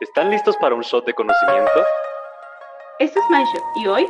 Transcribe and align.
¿Están 0.00 0.28
listos 0.28 0.56
para 0.56 0.74
un 0.74 0.80
shot 0.82 1.06
de 1.06 1.14
conocimiento? 1.14 1.84
Esto 2.98 3.20
es 3.20 3.24
Mindshot 3.30 3.62
y 3.76 3.86
hoy 3.86 4.08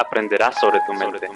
aprenderás 0.00 0.58
sobre 0.58 0.80
tu 0.86 0.92
mente. 0.92 1.28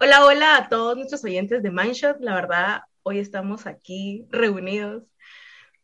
Hola, 0.00 0.24
hola 0.24 0.56
a 0.56 0.68
todos 0.68 0.96
nuestros 0.96 1.22
oyentes 1.22 1.62
de 1.62 1.70
Mindshot. 1.70 2.16
La 2.18 2.34
verdad, 2.34 2.82
hoy 3.04 3.20
estamos 3.20 3.68
aquí 3.68 4.26
reunidos 4.30 5.04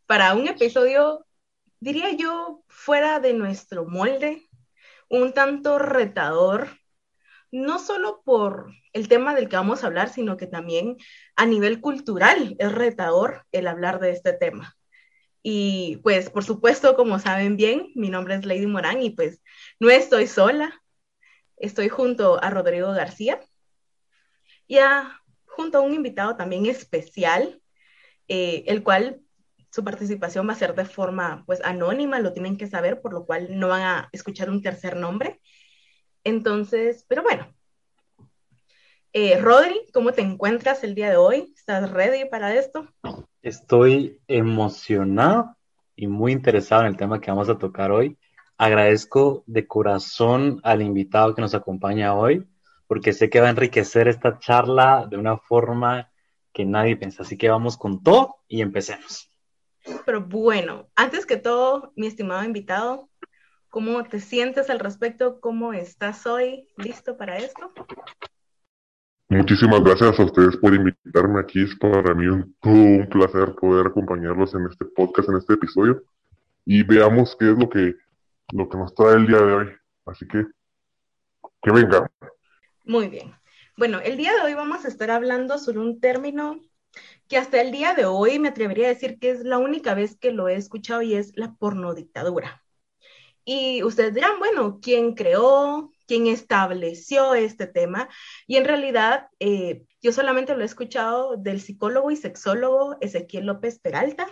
para 0.06 0.34
un 0.34 0.48
episodio, 0.48 1.24
diría 1.78 2.10
yo, 2.10 2.64
fuera 2.66 3.20
de 3.20 3.34
nuestro 3.34 3.84
molde, 3.84 4.48
un 5.08 5.32
tanto 5.32 5.78
retador, 5.78 6.68
no 7.54 7.78
solo 7.78 8.20
por 8.24 8.72
el 8.92 9.06
tema 9.06 9.32
del 9.32 9.48
que 9.48 9.54
vamos 9.54 9.84
a 9.84 9.86
hablar, 9.86 10.08
sino 10.08 10.36
que 10.36 10.48
también 10.48 10.96
a 11.36 11.46
nivel 11.46 11.80
cultural 11.80 12.56
es 12.58 12.72
retador 12.72 13.46
el 13.52 13.68
hablar 13.68 14.00
de 14.00 14.10
este 14.10 14.32
tema. 14.32 14.76
Y 15.40 15.98
pues, 16.02 16.30
por 16.30 16.42
supuesto, 16.42 16.96
como 16.96 17.20
saben 17.20 17.56
bien, 17.56 17.92
mi 17.94 18.10
nombre 18.10 18.34
es 18.34 18.44
Lady 18.44 18.66
Morán 18.66 19.02
y 19.02 19.10
pues 19.10 19.40
no 19.78 19.88
estoy 19.88 20.26
sola. 20.26 20.82
Estoy 21.56 21.88
junto 21.88 22.42
a 22.42 22.50
Rodrigo 22.50 22.90
García 22.92 23.40
y 24.66 24.78
junto 25.46 25.78
a 25.78 25.82
un 25.82 25.94
invitado 25.94 26.36
también 26.36 26.66
especial, 26.66 27.62
eh, 28.26 28.64
el 28.66 28.82
cual 28.82 29.20
su 29.70 29.84
participación 29.84 30.48
va 30.48 30.54
a 30.54 30.56
ser 30.56 30.74
de 30.74 30.86
forma 30.86 31.44
pues 31.46 31.60
anónima, 31.62 32.18
lo 32.18 32.32
tienen 32.32 32.56
que 32.56 32.66
saber, 32.66 33.00
por 33.00 33.12
lo 33.12 33.26
cual 33.26 33.60
no 33.60 33.68
van 33.68 33.82
a 33.82 34.08
escuchar 34.10 34.50
un 34.50 34.60
tercer 34.60 34.96
nombre. 34.96 35.40
Entonces, 36.24 37.04
pero 37.06 37.22
bueno, 37.22 37.46
eh, 39.12 39.38
Rodri, 39.40 39.80
¿cómo 39.92 40.12
te 40.12 40.22
encuentras 40.22 40.82
el 40.82 40.94
día 40.94 41.10
de 41.10 41.16
hoy? 41.16 41.52
¿Estás 41.56 41.90
ready 41.92 42.28
para 42.28 42.54
esto? 42.54 42.88
Estoy 43.42 44.20
emocionado 44.26 45.56
y 45.94 46.06
muy 46.06 46.32
interesado 46.32 46.82
en 46.82 46.88
el 46.88 46.96
tema 46.96 47.20
que 47.20 47.30
vamos 47.30 47.48
a 47.48 47.58
tocar 47.58 47.92
hoy. 47.92 48.18
Agradezco 48.56 49.44
de 49.46 49.66
corazón 49.66 50.60
al 50.64 50.82
invitado 50.82 51.34
que 51.34 51.42
nos 51.42 51.54
acompaña 51.54 52.14
hoy, 52.14 52.48
porque 52.86 53.12
sé 53.12 53.30
que 53.30 53.40
va 53.40 53.46
a 53.46 53.50
enriquecer 53.50 54.08
esta 54.08 54.38
charla 54.38 55.06
de 55.08 55.16
una 55.16 55.36
forma 55.36 56.10
que 56.52 56.64
nadie 56.64 56.96
piensa. 56.96 57.22
Así 57.22 57.36
que 57.36 57.50
vamos 57.50 57.76
con 57.76 58.02
todo 58.02 58.36
y 58.48 58.62
empecemos. 58.62 59.30
Pero 60.06 60.22
bueno, 60.22 60.88
antes 60.96 61.26
que 61.26 61.36
todo, 61.36 61.92
mi 61.94 62.06
estimado 62.06 62.42
invitado, 62.44 63.10
¿cómo 63.74 64.04
te 64.04 64.20
sientes 64.20 64.70
al 64.70 64.78
respecto? 64.78 65.40
¿Cómo 65.40 65.72
estás 65.72 66.28
hoy? 66.28 66.68
¿Listo 66.76 67.16
para 67.16 67.38
esto? 67.38 67.72
Muchísimas 69.28 69.82
gracias 69.82 70.20
a 70.20 70.22
ustedes 70.22 70.56
por 70.58 70.72
invitarme 70.72 71.40
aquí. 71.40 71.64
Es 71.64 71.74
para 71.74 72.14
mí 72.14 72.24
un, 72.28 72.56
un 72.62 73.08
placer 73.10 73.52
poder 73.56 73.88
acompañarlos 73.88 74.54
en 74.54 74.66
este 74.70 74.84
podcast, 74.84 75.28
en 75.28 75.38
este 75.38 75.54
episodio. 75.54 76.04
Y 76.64 76.84
veamos 76.84 77.36
qué 77.36 77.50
es 77.50 77.58
lo 77.58 77.68
que, 77.68 77.96
lo 78.52 78.68
que 78.68 78.78
nos 78.78 78.94
trae 78.94 79.16
el 79.16 79.26
día 79.26 79.38
de 79.38 79.52
hoy. 79.52 79.68
Así 80.06 80.24
que, 80.28 80.46
que 81.60 81.72
venga. 81.72 82.08
Muy 82.84 83.08
bien. 83.08 83.34
Bueno, 83.76 83.98
el 83.98 84.16
día 84.16 84.34
de 84.34 84.42
hoy 84.42 84.54
vamos 84.54 84.84
a 84.84 84.88
estar 84.88 85.10
hablando 85.10 85.58
sobre 85.58 85.80
un 85.80 85.98
término 85.98 86.60
que 87.26 87.38
hasta 87.38 87.60
el 87.60 87.72
día 87.72 87.94
de 87.94 88.04
hoy 88.04 88.38
me 88.38 88.50
atrevería 88.50 88.86
a 88.86 88.90
decir 88.90 89.18
que 89.18 89.30
es 89.30 89.40
la 89.40 89.58
única 89.58 89.94
vez 89.94 90.16
que 90.16 90.30
lo 90.30 90.46
he 90.46 90.54
escuchado 90.54 91.02
y 91.02 91.14
es 91.14 91.32
la 91.34 91.56
pornodictadura. 91.56 92.63
Y 93.44 93.82
ustedes 93.82 94.14
dirán, 94.14 94.38
bueno, 94.38 94.80
¿quién 94.80 95.14
creó? 95.14 95.90
quien 96.06 96.26
estableció 96.26 97.34
este 97.34 97.66
tema. 97.66 98.08
Y 98.46 98.56
en 98.56 98.64
realidad, 98.64 99.28
eh, 99.40 99.84
yo 100.02 100.12
solamente 100.12 100.54
lo 100.54 100.62
he 100.62 100.66
escuchado 100.66 101.36
del 101.36 101.60
psicólogo 101.60 102.10
y 102.10 102.16
sexólogo 102.16 102.96
Ezequiel 103.00 103.46
López 103.46 103.78
Peralta. 103.78 104.26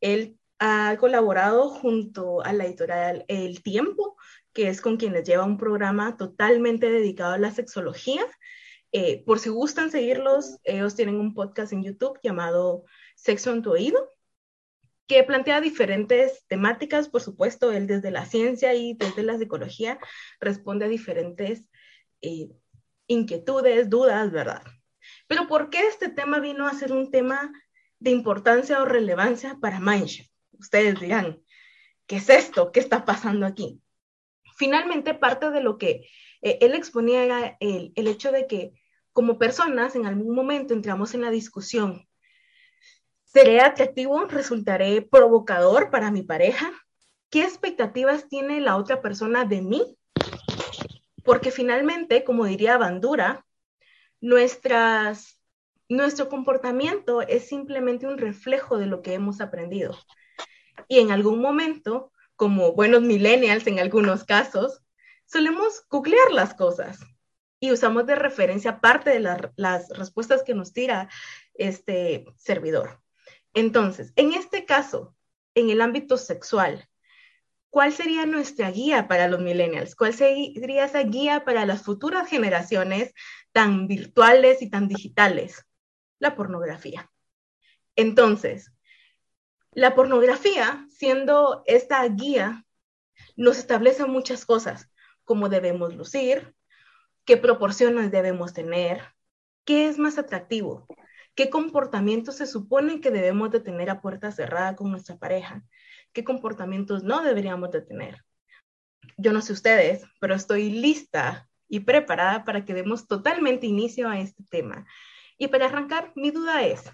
Él 0.00 0.38
ha 0.58 0.96
colaborado 0.98 1.70
junto 1.70 2.42
a 2.44 2.52
la 2.52 2.66
editorial 2.66 3.24
El 3.28 3.62
Tiempo, 3.62 4.16
que 4.52 4.68
es 4.68 4.80
con 4.80 4.96
quienes 4.96 5.24
lleva 5.24 5.44
un 5.44 5.58
programa 5.58 6.16
totalmente 6.16 6.90
dedicado 6.90 7.34
a 7.34 7.38
la 7.38 7.50
sexología. 7.50 8.24
Eh, 8.92 9.24
por 9.24 9.38
si 9.38 9.48
gustan 9.48 9.90
seguirlos, 9.90 10.58
ellos 10.64 10.94
tienen 10.94 11.16
un 11.16 11.32
podcast 11.32 11.72
en 11.72 11.82
YouTube 11.82 12.18
llamado 12.22 12.84
Sexo 13.16 13.52
en 13.52 13.62
tu 13.62 13.72
oído 13.72 14.11
que 15.06 15.22
plantea 15.24 15.60
diferentes 15.60 16.44
temáticas, 16.46 17.08
por 17.08 17.20
supuesto, 17.20 17.72
él 17.72 17.86
desde 17.86 18.10
la 18.10 18.26
ciencia 18.26 18.74
y 18.74 18.94
desde 18.94 19.22
la 19.22 19.38
psicología 19.38 19.98
responde 20.40 20.86
a 20.86 20.88
diferentes 20.88 21.68
eh, 22.20 22.48
inquietudes, 23.06 23.90
dudas, 23.90 24.30
¿verdad? 24.30 24.62
Pero 25.26 25.48
¿por 25.48 25.70
qué 25.70 25.86
este 25.86 26.08
tema 26.08 26.38
vino 26.40 26.66
a 26.66 26.74
ser 26.74 26.92
un 26.92 27.10
tema 27.10 27.52
de 27.98 28.10
importancia 28.10 28.80
o 28.80 28.84
relevancia 28.84 29.58
para 29.60 29.80
Mindshare? 29.80 30.30
Ustedes 30.52 31.00
dirán, 31.00 31.42
¿qué 32.06 32.16
es 32.16 32.28
esto? 32.28 32.70
¿Qué 32.72 32.80
está 32.80 33.04
pasando 33.04 33.46
aquí? 33.46 33.80
Finalmente, 34.56 35.14
parte 35.14 35.50
de 35.50 35.62
lo 35.62 35.78
que 35.78 36.08
eh, 36.42 36.58
él 36.60 36.74
exponía 36.74 37.24
era 37.24 37.56
el, 37.60 37.92
el 37.96 38.06
hecho 38.06 38.30
de 38.30 38.46
que 38.46 38.72
como 39.12 39.38
personas 39.38 39.96
en 39.96 40.06
algún 40.06 40.34
momento 40.34 40.72
entramos 40.72 41.14
en 41.14 41.22
la 41.22 41.30
discusión 41.30 42.06
¿Seré 43.32 43.62
atractivo? 43.62 44.26
¿Resultaré 44.26 45.00
provocador 45.00 45.88
para 45.88 46.10
mi 46.10 46.22
pareja? 46.22 46.70
¿Qué 47.30 47.44
expectativas 47.44 48.28
tiene 48.28 48.60
la 48.60 48.76
otra 48.76 49.00
persona 49.00 49.46
de 49.46 49.62
mí? 49.62 49.96
Porque 51.24 51.50
finalmente, 51.50 52.24
como 52.24 52.44
diría 52.44 52.76
Bandura, 52.76 53.46
nuestro 54.20 56.28
comportamiento 56.28 57.22
es 57.22 57.48
simplemente 57.48 58.06
un 58.06 58.18
reflejo 58.18 58.76
de 58.76 58.84
lo 58.84 59.00
que 59.00 59.14
hemos 59.14 59.40
aprendido. 59.40 59.96
Y 60.86 60.98
en 60.98 61.10
algún 61.10 61.40
momento, 61.40 62.12
como 62.36 62.74
buenos 62.74 63.00
millennials 63.00 63.66
en 63.66 63.78
algunos 63.78 64.24
casos, 64.24 64.82
solemos 65.24 65.86
googlear 65.88 66.32
las 66.32 66.52
cosas 66.52 67.00
y 67.60 67.72
usamos 67.72 68.04
de 68.04 68.14
referencia 68.14 68.82
parte 68.82 69.08
de 69.08 69.20
las 69.20 69.88
respuestas 69.88 70.42
que 70.42 70.52
nos 70.52 70.74
tira 70.74 71.08
este 71.54 72.26
servidor. 72.36 73.01
Entonces, 73.54 74.12
en 74.16 74.32
este 74.32 74.64
caso, 74.64 75.14
en 75.54 75.70
el 75.70 75.80
ámbito 75.80 76.16
sexual, 76.16 76.88
¿cuál 77.70 77.92
sería 77.92 78.26
nuestra 78.26 78.70
guía 78.70 79.08
para 79.08 79.28
los 79.28 79.40
millennials? 79.40 79.94
¿Cuál 79.94 80.14
sería 80.14 80.84
esa 80.84 81.02
guía 81.02 81.44
para 81.44 81.66
las 81.66 81.82
futuras 81.82 82.28
generaciones 82.28 83.12
tan 83.52 83.86
virtuales 83.88 84.62
y 84.62 84.70
tan 84.70 84.88
digitales? 84.88 85.66
La 86.18 86.34
pornografía. 86.34 87.10
Entonces, 87.96 88.72
la 89.72 89.94
pornografía, 89.94 90.86
siendo 90.90 91.62
esta 91.66 92.06
guía, 92.08 92.64
nos 93.36 93.58
establece 93.58 94.04
muchas 94.06 94.44
cosas, 94.44 94.90
cómo 95.24 95.48
debemos 95.48 95.94
lucir, 95.94 96.54
qué 97.24 97.36
proporciones 97.36 98.10
debemos 98.10 98.52
tener, 98.52 99.02
qué 99.64 99.88
es 99.88 99.98
más 99.98 100.18
atractivo, 100.18 100.86
¿Qué 101.34 101.48
comportamientos 101.48 102.36
se 102.36 102.46
supone 102.46 103.00
que 103.00 103.10
debemos 103.10 103.50
de 103.50 103.60
tener 103.60 103.88
a 103.90 104.00
puerta 104.00 104.32
cerrada 104.32 104.76
con 104.76 104.90
nuestra 104.90 105.16
pareja? 105.16 105.64
¿Qué 106.12 106.24
comportamientos 106.24 107.02
no 107.04 107.22
deberíamos 107.22 107.70
de 107.70 107.80
tener? 107.80 108.24
Yo 109.16 109.32
no 109.32 109.40
sé 109.40 109.52
ustedes, 109.52 110.04
pero 110.20 110.34
estoy 110.34 110.70
lista 110.70 111.48
y 111.68 111.80
preparada 111.80 112.44
para 112.44 112.64
que 112.64 112.74
demos 112.74 113.06
totalmente 113.06 113.66
inicio 113.66 114.08
a 114.08 114.20
este 114.20 114.44
tema. 114.50 114.86
Y 115.38 115.48
para 115.48 115.66
arrancar, 115.66 116.12
mi 116.14 116.30
duda 116.30 116.62
es, 116.62 116.90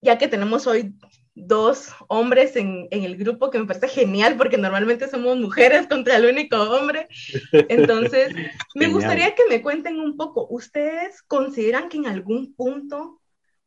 ya 0.00 0.18
que 0.18 0.28
tenemos 0.28 0.66
hoy 0.66 0.94
dos 1.34 1.92
hombres 2.08 2.54
en, 2.56 2.86
en, 2.90 3.02
el 3.02 3.16
grupo, 3.16 3.50
que 3.50 3.58
me 3.58 3.66
parece 3.66 3.88
genial 3.88 4.36
porque 4.36 4.56
normalmente 4.56 5.08
somos 5.08 5.36
mujeres 5.36 5.86
contra 5.88 6.16
el 6.16 6.26
único 6.26 6.56
hombre. 6.56 7.08
Entonces, 7.52 8.32
me 8.74 8.88
gustaría 8.88 9.34
que 9.34 9.42
me 9.48 9.60
cuenten 9.60 9.98
un 10.00 10.16
poco, 10.16 10.46
¿ustedes 10.50 11.22
consideran 11.22 11.88
que 11.88 11.96
en 11.96 12.06
algún 12.06 12.54
punto, 12.54 13.20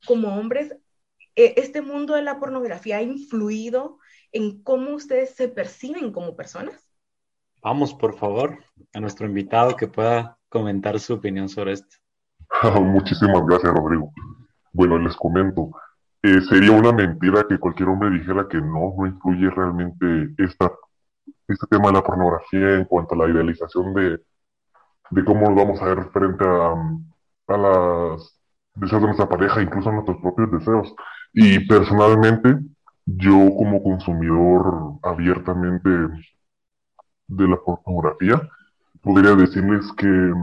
como 0.06 0.38
hombres, 0.38 0.76
e, 1.36 1.56
este 1.58 1.82
mundo 1.82 2.16
de 2.16 2.22
la 2.22 2.40
pornografía 2.40 2.98
ha 2.98 3.02
influido 3.02 4.00
en 4.32 4.64
cómo 4.64 4.92
ustedes 4.92 5.36
se 5.36 5.50
perciben 5.50 6.12
como 6.12 6.36
personas? 6.36 6.90
Vamos, 7.62 7.94
por 7.94 8.18
favor, 8.18 8.60
a 8.94 9.00
nuestro 9.00 9.28
invitado 9.28 9.76
que 9.76 9.88
pueda 9.88 10.38
comentar 10.48 11.00
su 11.00 11.16
opinión 11.16 11.50
sobre 11.50 11.74
esto. 11.74 11.98
Muchísimas 12.82 13.46
gracias, 13.46 13.74
Rodrigo. 13.74 14.14
Bueno, 14.72 14.98
les 15.00 15.16
comento 15.16 15.72
eh, 16.28 16.42
sería 16.42 16.72
una 16.72 16.92
mentira 16.92 17.46
que 17.48 17.58
cualquier 17.60 17.90
hombre 17.90 18.10
dijera 18.10 18.48
que 18.50 18.58
no, 18.58 18.94
no 18.98 19.08
influye 19.08 19.50
realmente 19.50 20.34
esta, 20.38 20.72
este 21.48 21.68
tema 21.68 21.88
de 21.88 21.94
la 21.94 22.04
pornografía 22.04 22.76
en 22.76 22.86
cuanto 22.86 23.16
a 23.16 23.20
la 23.20 23.34
idealización 23.34 23.94
de, 23.94 24.20
de 25.12 25.26
cómo 25.26 25.48
nos 25.50 25.56
vamos 25.56 25.82
a 25.82 25.86
ver 25.86 26.06
frente 26.12 26.46
a, 26.46 26.74
a 27.48 27.58
las 27.58 28.40
deseos 28.76 29.02
de 29.02 29.08
nuestra 29.08 29.30
pareja, 29.30 29.62
incluso 29.62 29.90
a 29.90 29.94
nuestros 29.94 30.18
propios 30.18 30.52
deseos. 30.52 30.94
Y 31.34 31.66
personalmente, 31.68 32.58
yo 33.06 33.50
como 33.58 33.82
consumidor 33.82 35.00
abiertamente 35.04 35.90
de 37.28 37.48
la 37.48 37.58
pornografía, 37.58 38.42
podría 39.02 39.36
decirles 39.36 39.86
que 39.98 40.34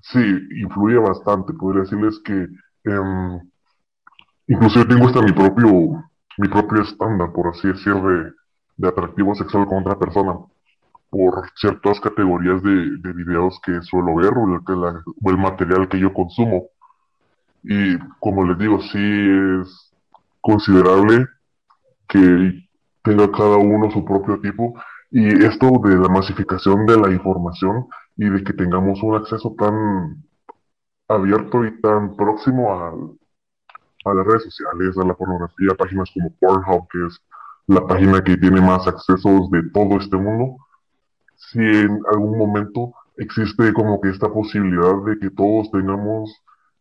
sí, 0.00 0.48
influye 0.62 0.96
bastante. 0.98 1.52
Podría 1.52 1.82
decirles 1.82 2.18
que 2.24 2.48
em, 2.84 3.40
inclusive 4.48 4.86
tengo 4.86 5.06
hasta 5.06 5.22
mi 5.22 5.32
propio, 5.32 5.70
mi 6.38 6.48
propio 6.48 6.82
estándar, 6.82 7.32
por 7.32 7.48
así 7.48 7.68
decir, 7.68 7.94
de, 7.94 8.32
de 8.76 8.88
atractivo 8.88 9.34
sexual 9.34 9.66
con 9.66 9.82
otra 9.82 9.98
persona 9.98 10.34
por 11.10 11.50
ciertas 11.56 12.00
categorías 12.00 12.62
de, 12.62 12.98
de 12.98 13.12
videos 13.12 13.58
que 13.64 13.80
suelo 13.82 14.16
ver 14.16 14.32
o 14.36 15.30
el, 15.30 15.38
material 15.38 15.88
que 15.88 15.98
yo 15.98 16.12
consumo. 16.12 16.66
Y 17.62 17.98
como 18.20 18.44
les 18.44 18.58
digo, 18.58 18.80
sí 18.80 18.98
es 18.98 19.92
considerable 20.40 21.26
que 22.08 22.68
tenga 23.02 23.30
cada 23.32 23.56
uno 23.56 23.90
su 23.90 24.04
propio 24.04 24.40
tipo 24.40 24.74
y 25.10 25.26
esto 25.44 25.70
de 25.84 25.96
la 25.96 26.08
masificación 26.08 26.84
de 26.86 26.98
la 26.98 27.10
información 27.10 27.86
y 28.16 28.28
de 28.28 28.44
que 28.44 28.52
tengamos 28.52 29.02
un 29.02 29.16
acceso 29.16 29.54
tan 29.58 30.22
abierto 31.08 31.64
y 31.64 31.80
tan 31.80 32.16
próximo 32.16 33.17
a, 34.04 34.14
las 34.14 34.26
redes 34.26 34.44
sociales, 34.44 34.96
a 34.98 35.06
la 35.06 35.14
pornografía, 35.14 35.74
páginas 35.76 36.10
como 36.12 36.30
Pornhub, 36.40 36.88
que 36.88 37.06
es 37.06 37.20
la 37.66 37.86
página 37.86 38.22
que 38.22 38.36
tiene 38.36 38.60
más 38.60 38.86
accesos 38.86 39.50
de 39.50 39.62
todo 39.72 39.98
este 39.98 40.16
mundo, 40.16 40.56
si 41.36 41.60
en 41.60 42.00
algún 42.10 42.38
momento 42.38 42.92
existe 43.16 43.72
como 43.72 44.00
que 44.00 44.10
esta 44.10 44.28
posibilidad 44.32 45.02
de 45.04 45.18
que 45.18 45.30
todos 45.30 45.70
tengamos 45.70 46.30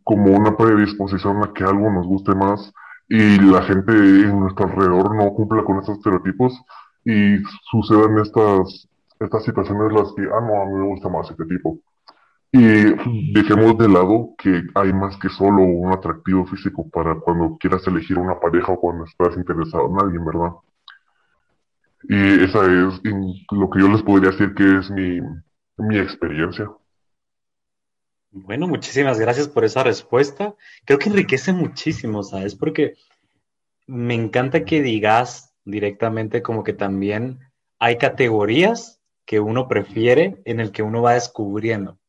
como 0.04 0.32
una 0.32 0.56
predisposición 0.56 1.44
a 1.44 1.54
que 1.54 1.64
algo 1.64 1.92
nos 1.92 2.08
guste 2.08 2.34
más 2.34 2.72
y 3.10 3.40
la 3.40 3.62
gente 3.64 3.92
en 3.92 4.40
nuestro 4.40 4.66
alrededor 4.66 5.16
no 5.16 5.34
cumpla 5.34 5.64
con 5.64 5.80
esos 5.80 5.98
estereotipos 5.98 6.54
y 7.04 7.38
sucedan 7.72 8.18
estas, 8.20 8.88
estas 9.20 9.44
situaciones 9.44 9.94
las 9.94 10.14
que, 10.14 10.24
ah, 10.24 10.42
no, 10.42 10.62
a 10.62 10.66
mí 10.66 10.74
me 10.74 10.88
gusta 10.88 11.10
más 11.10 11.30
este 11.30 11.46
tipo. 11.46 11.80
Y 12.60 13.34
dejemos 13.34 13.78
de 13.78 13.88
lado 13.88 14.34
que 14.36 14.64
hay 14.74 14.92
más 14.92 15.16
que 15.18 15.30
solo 15.30 15.62
un 15.62 15.94
atractivo 15.94 16.44
físico 16.48 16.90
para 16.90 17.14
cuando 17.20 17.56
quieras 17.60 17.86
elegir 17.86 18.18
una 18.18 18.40
pareja 18.40 18.72
o 18.72 18.80
cuando 18.80 19.06
estás 19.06 19.38
interesado 19.38 19.88
en 19.88 20.00
alguien, 20.00 20.26
¿verdad? 20.26 20.54
Y 22.10 22.44
esa 22.44 22.66
es 22.66 23.00
lo 23.52 23.70
que 23.70 23.80
yo 23.80 23.88
les 23.90 24.02
podría 24.02 24.32
decir 24.32 24.56
que 24.56 24.78
es 24.80 24.90
mi, 24.90 25.20
mi 25.78 26.00
experiencia. 26.00 26.68
Bueno, 28.32 28.68
muchísimas 28.68 29.20
gracias 29.20 29.48
por 29.48 29.64
esa 29.64 29.84
respuesta. 29.84 30.56
Creo 30.84 30.98
que 30.98 31.10
enriquece 31.10 31.54
muchísimo, 31.54 32.24
¿sabes? 32.24 32.56
Porque 32.56 32.96
me 33.86 34.16
encanta 34.16 34.66
que 34.66 34.82
digas 34.82 35.54
directamente 35.64 36.42
como 36.42 36.64
que 36.64 36.74
también 36.74 37.40
hay 37.78 38.00
categorías 38.00 39.00
que 39.26 39.40
uno 39.40 39.68
prefiere 39.68 40.42
en 40.46 40.60
el 40.60 40.72
que 40.72 40.82
uno 40.82 41.04
va 41.04 41.14
descubriendo. 41.14 42.00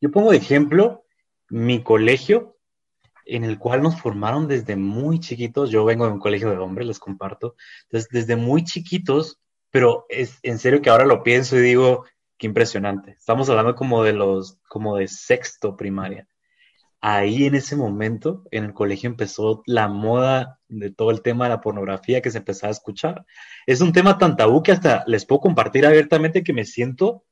Yo 0.00 0.10
pongo 0.10 0.30
de 0.30 0.38
ejemplo 0.38 1.04
mi 1.50 1.82
colegio, 1.82 2.56
en 3.24 3.44
el 3.44 3.58
cual 3.58 3.82
nos 3.82 4.00
formaron 4.00 4.48
desde 4.48 4.76
muy 4.76 5.20
chiquitos. 5.20 5.70
Yo 5.70 5.84
vengo 5.84 6.06
de 6.06 6.12
un 6.12 6.20
colegio 6.20 6.50
de 6.50 6.58
hombres, 6.58 6.86
les 6.86 6.98
comparto. 6.98 7.56
Desde 7.90 8.36
muy 8.36 8.64
chiquitos, 8.64 9.38
pero 9.70 10.06
es 10.08 10.38
en 10.42 10.58
serio 10.58 10.80
que 10.80 10.90
ahora 10.90 11.04
lo 11.04 11.22
pienso 11.22 11.56
y 11.56 11.60
digo, 11.60 12.04
qué 12.38 12.46
impresionante. 12.46 13.12
Estamos 13.12 13.50
hablando 13.50 13.74
como 13.74 14.02
de 14.02 14.12
los, 14.12 14.58
como 14.68 14.96
de 14.96 15.08
sexto 15.08 15.76
primaria. 15.76 16.26
Ahí 17.00 17.44
en 17.44 17.54
ese 17.54 17.76
momento, 17.76 18.44
en 18.50 18.64
el 18.64 18.74
colegio 18.74 19.08
empezó 19.08 19.62
la 19.66 19.88
moda 19.88 20.58
de 20.68 20.90
todo 20.90 21.10
el 21.10 21.22
tema 21.22 21.44
de 21.44 21.50
la 21.50 21.60
pornografía 21.60 22.20
que 22.22 22.30
se 22.30 22.38
empezaba 22.38 22.70
a 22.70 22.72
escuchar. 22.72 23.24
Es 23.66 23.80
un 23.80 23.92
tema 23.92 24.18
tan 24.18 24.36
tabú 24.36 24.62
que 24.62 24.72
hasta 24.72 25.04
les 25.06 25.24
puedo 25.24 25.40
compartir 25.40 25.86
abiertamente 25.86 26.42
que 26.42 26.52
me 26.52 26.64
siento 26.64 27.24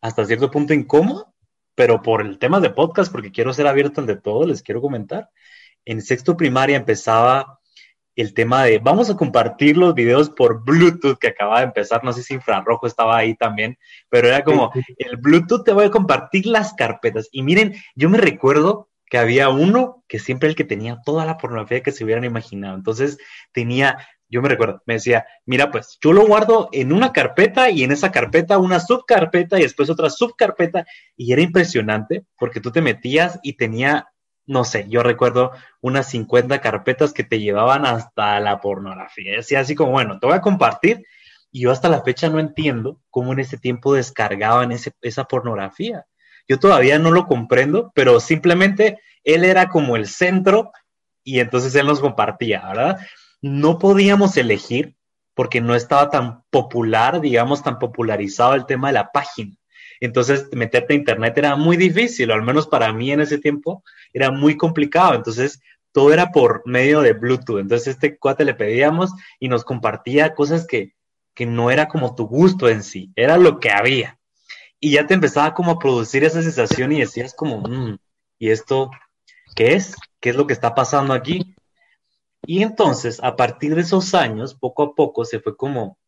hasta 0.00 0.24
cierto 0.24 0.50
punto 0.50 0.74
incómodo, 0.74 1.31
pero 1.74 2.02
por 2.02 2.20
el 2.20 2.38
tema 2.38 2.60
de 2.60 2.70
podcast, 2.70 3.10
porque 3.10 3.32
quiero 3.32 3.52
ser 3.52 3.66
abierto 3.66 4.00
ante 4.00 4.16
todo, 4.16 4.46
les 4.46 4.62
quiero 4.62 4.80
comentar 4.80 5.30
en 5.84 6.02
sexto 6.02 6.36
primaria 6.36 6.76
empezaba 6.76 7.58
el 8.14 8.34
tema 8.34 8.64
de 8.64 8.78
vamos 8.78 9.08
a 9.08 9.16
compartir 9.16 9.78
los 9.78 9.94
videos 9.94 10.28
por 10.28 10.62
Bluetooth 10.64 11.18
que 11.18 11.28
acaba 11.28 11.60
de 11.60 11.64
empezar, 11.64 12.04
no 12.04 12.12
sé 12.12 12.22
si 12.22 12.34
infrarrojo 12.34 12.86
estaba 12.86 13.16
ahí 13.16 13.34
también, 13.34 13.78
pero 14.10 14.28
era 14.28 14.44
como 14.44 14.70
el 14.98 15.16
Bluetooth 15.16 15.64
te 15.64 15.72
voy 15.72 15.86
a 15.86 15.90
compartir 15.90 16.46
las 16.46 16.74
carpetas. 16.74 17.28
Y 17.32 17.42
miren, 17.42 17.74
yo 17.94 18.10
me 18.10 18.18
recuerdo 18.18 18.90
que 19.06 19.16
había 19.16 19.48
uno 19.48 20.04
que 20.08 20.18
siempre 20.18 20.48
el 20.48 20.54
que 20.54 20.64
tenía 20.64 21.00
toda 21.04 21.24
la 21.24 21.38
pornografía 21.38 21.82
que 21.82 21.92
se 21.92 22.04
hubieran 22.04 22.24
imaginado. 22.24 22.76
Entonces 22.76 23.16
tenía, 23.52 23.96
yo 24.32 24.42
me 24.42 24.48
recuerdo, 24.48 24.82
me 24.86 24.94
decía, 24.94 25.26
mira, 25.44 25.70
pues 25.70 25.98
yo 26.02 26.12
lo 26.12 26.26
guardo 26.26 26.70
en 26.72 26.92
una 26.92 27.12
carpeta 27.12 27.68
y 27.70 27.84
en 27.84 27.92
esa 27.92 28.10
carpeta 28.10 28.56
una 28.56 28.80
subcarpeta 28.80 29.58
y 29.58 29.62
después 29.62 29.90
otra 29.90 30.08
subcarpeta. 30.08 30.86
Y 31.16 31.32
era 31.32 31.42
impresionante 31.42 32.24
porque 32.38 32.60
tú 32.60 32.72
te 32.72 32.80
metías 32.80 33.38
y 33.42 33.52
tenía 33.54 34.08
no 34.44 34.64
sé, 34.64 34.86
yo 34.88 35.02
recuerdo 35.02 35.52
unas 35.80 36.08
50 36.08 36.60
carpetas 36.60 37.12
que 37.12 37.22
te 37.22 37.38
llevaban 37.38 37.86
hasta 37.86 38.40
la 38.40 38.60
pornografía. 38.60 39.36
Decía 39.36 39.60
así 39.60 39.74
como, 39.74 39.92
bueno, 39.92 40.18
te 40.18 40.26
voy 40.26 40.34
a 40.36 40.40
compartir. 40.40 41.06
Y 41.52 41.62
yo 41.62 41.70
hasta 41.70 41.88
la 41.88 42.02
fecha 42.02 42.28
no 42.28 42.40
entiendo 42.40 43.00
cómo 43.10 43.32
en 43.32 43.38
ese 43.38 43.58
tiempo 43.58 43.94
descargaban 43.94 44.72
ese, 44.72 44.92
esa 45.02 45.24
pornografía. 45.24 46.06
Yo 46.48 46.58
todavía 46.58 46.98
no 46.98 47.12
lo 47.12 47.26
comprendo, 47.26 47.92
pero 47.94 48.18
simplemente 48.18 48.98
él 49.22 49.44
era 49.44 49.68
como 49.68 49.96
el 49.96 50.08
centro 50.08 50.72
y 51.22 51.38
entonces 51.38 51.74
él 51.76 51.86
nos 51.86 52.00
compartía, 52.00 52.66
¿verdad? 52.66 52.98
No 53.42 53.78
podíamos 53.78 54.36
elegir 54.36 54.96
porque 55.34 55.60
no 55.60 55.74
estaba 55.74 56.10
tan 56.10 56.44
popular, 56.50 57.20
digamos, 57.20 57.62
tan 57.62 57.78
popularizado 57.78 58.54
el 58.54 58.66
tema 58.66 58.88
de 58.88 58.94
la 58.94 59.12
página. 59.12 59.56
Entonces, 60.00 60.48
meterte 60.52 60.94
a 60.94 60.96
internet 60.96 61.38
era 61.38 61.56
muy 61.56 61.76
difícil, 61.76 62.30
o 62.30 62.34
al 62.34 62.42
menos 62.42 62.66
para 62.66 62.92
mí 62.92 63.12
en 63.12 63.20
ese 63.20 63.38
tiempo 63.38 63.84
era 64.12 64.30
muy 64.30 64.56
complicado. 64.56 65.14
Entonces, 65.14 65.60
todo 65.92 66.12
era 66.12 66.32
por 66.32 66.62
medio 66.66 67.02
de 67.02 67.12
Bluetooth. 67.12 67.60
Entonces, 67.60 67.88
este 67.88 68.18
cuate 68.18 68.44
le 68.44 68.54
pedíamos 68.54 69.12
y 69.38 69.48
nos 69.48 69.64
compartía 69.64 70.34
cosas 70.34 70.66
que, 70.66 70.94
que 71.34 71.46
no 71.46 71.70
era 71.70 71.88
como 71.88 72.14
tu 72.14 72.26
gusto 72.26 72.68
en 72.68 72.82
sí, 72.82 73.12
era 73.16 73.38
lo 73.38 73.60
que 73.60 73.70
había. 73.70 74.18
Y 74.80 74.92
ya 74.92 75.06
te 75.06 75.14
empezaba 75.14 75.54
como 75.54 75.72
a 75.72 75.78
producir 75.78 76.24
esa 76.24 76.42
sensación 76.42 76.92
y 76.92 77.00
decías 77.00 77.34
como, 77.34 77.60
mm, 77.60 77.98
¿y 78.38 78.50
esto 78.50 78.90
qué 79.54 79.74
es? 79.74 79.94
¿Qué 80.20 80.30
es 80.30 80.36
lo 80.36 80.46
que 80.46 80.52
está 80.52 80.74
pasando 80.74 81.14
aquí? 81.14 81.54
Y 82.44 82.62
entonces, 82.62 83.20
a 83.22 83.36
partir 83.36 83.74
de 83.74 83.82
esos 83.82 84.14
años, 84.14 84.54
poco 84.54 84.82
a 84.82 84.94
poco 84.94 85.24
se 85.24 85.40
fue 85.40 85.56
como 85.56 85.98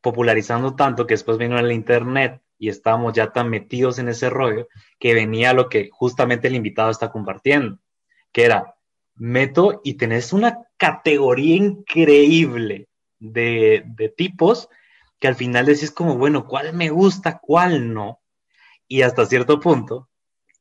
popularizando 0.00 0.76
tanto 0.76 1.06
que 1.06 1.14
después 1.14 1.38
vino 1.38 1.58
el 1.58 1.72
internet 1.72 2.40
y 2.58 2.68
estábamos 2.68 3.12
ya 3.12 3.32
tan 3.32 3.50
metidos 3.50 3.98
en 3.98 4.08
ese 4.08 4.30
rollo 4.30 4.68
que 4.98 5.14
venía 5.14 5.52
lo 5.52 5.68
que 5.68 5.90
justamente 5.92 6.48
el 6.48 6.54
invitado 6.54 6.90
está 6.90 7.10
compartiendo, 7.10 7.78
que 8.32 8.44
era, 8.44 8.76
meto 9.16 9.80
y 9.82 9.94
tenés 9.94 10.32
una 10.32 10.60
categoría 10.76 11.56
increíble 11.56 12.88
de, 13.18 13.82
de 13.86 14.08
tipos 14.08 14.68
que 15.18 15.26
al 15.26 15.34
final 15.34 15.66
decís 15.66 15.90
como, 15.90 16.16
bueno, 16.16 16.46
¿cuál 16.46 16.72
me 16.72 16.90
gusta, 16.90 17.40
cuál 17.40 17.92
no? 17.92 18.20
Y 18.86 19.02
hasta 19.02 19.26
cierto 19.26 19.58
punto, 19.58 20.08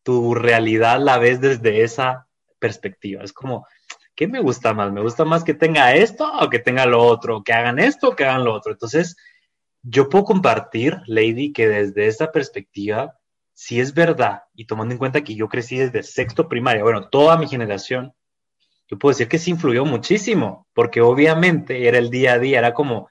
tu 0.03 0.33
realidad 0.33 0.99
la 0.99 1.19
ves 1.19 1.39
desde 1.39 1.83
esa 1.83 2.27
perspectiva. 2.59 3.23
Es 3.23 3.33
como, 3.33 3.67
¿qué 4.17 4.27
me 4.27 4.41
gusta 4.41 4.73
más? 4.73 4.91
¿Me 4.91 5.01
gusta 5.01 5.23
más 5.23 5.43
que 5.43 5.53
tenga 5.53 5.93
esto 5.93 6.29
o 6.41 6.49
que 6.49 6.59
tenga 6.59 6.87
lo 6.87 7.03
otro? 7.03 7.43
¿Que 7.43 7.53
hagan 7.53 7.77
esto 7.79 8.09
o 8.09 8.15
que 8.15 8.25
hagan 8.25 8.43
lo 8.43 8.53
otro? 8.53 8.71
Entonces, 8.73 9.15
yo 9.83 10.09
puedo 10.09 10.25
compartir, 10.25 10.97
Lady, 11.05 11.53
que 11.53 11.67
desde 11.69 12.07
esa 12.07 12.31
perspectiva, 12.31 13.15
si 13.53 13.79
es 13.79 13.93
verdad, 13.93 14.41
y 14.55 14.65
tomando 14.65 14.93
en 14.93 14.97
cuenta 14.97 15.23
que 15.23 15.35
yo 15.35 15.47
crecí 15.47 15.77
desde 15.77 16.01
sexto 16.01 16.49
primaria, 16.49 16.83
bueno, 16.83 17.09
toda 17.09 17.37
mi 17.37 17.47
generación, 17.47 18.13
yo 18.87 18.97
puedo 18.97 19.11
decir 19.11 19.27
que 19.27 19.37
sí 19.37 19.51
influyó 19.51 19.85
muchísimo, 19.85 20.67
porque 20.73 20.99
obviamente 20.99 21.87
era 21.87 21.99
el 21.99 22.09
día 22.09 22.33
a 22.33 22.39
día, 22.39 22.57
era 22.57 22.73
como, 22.73 23.09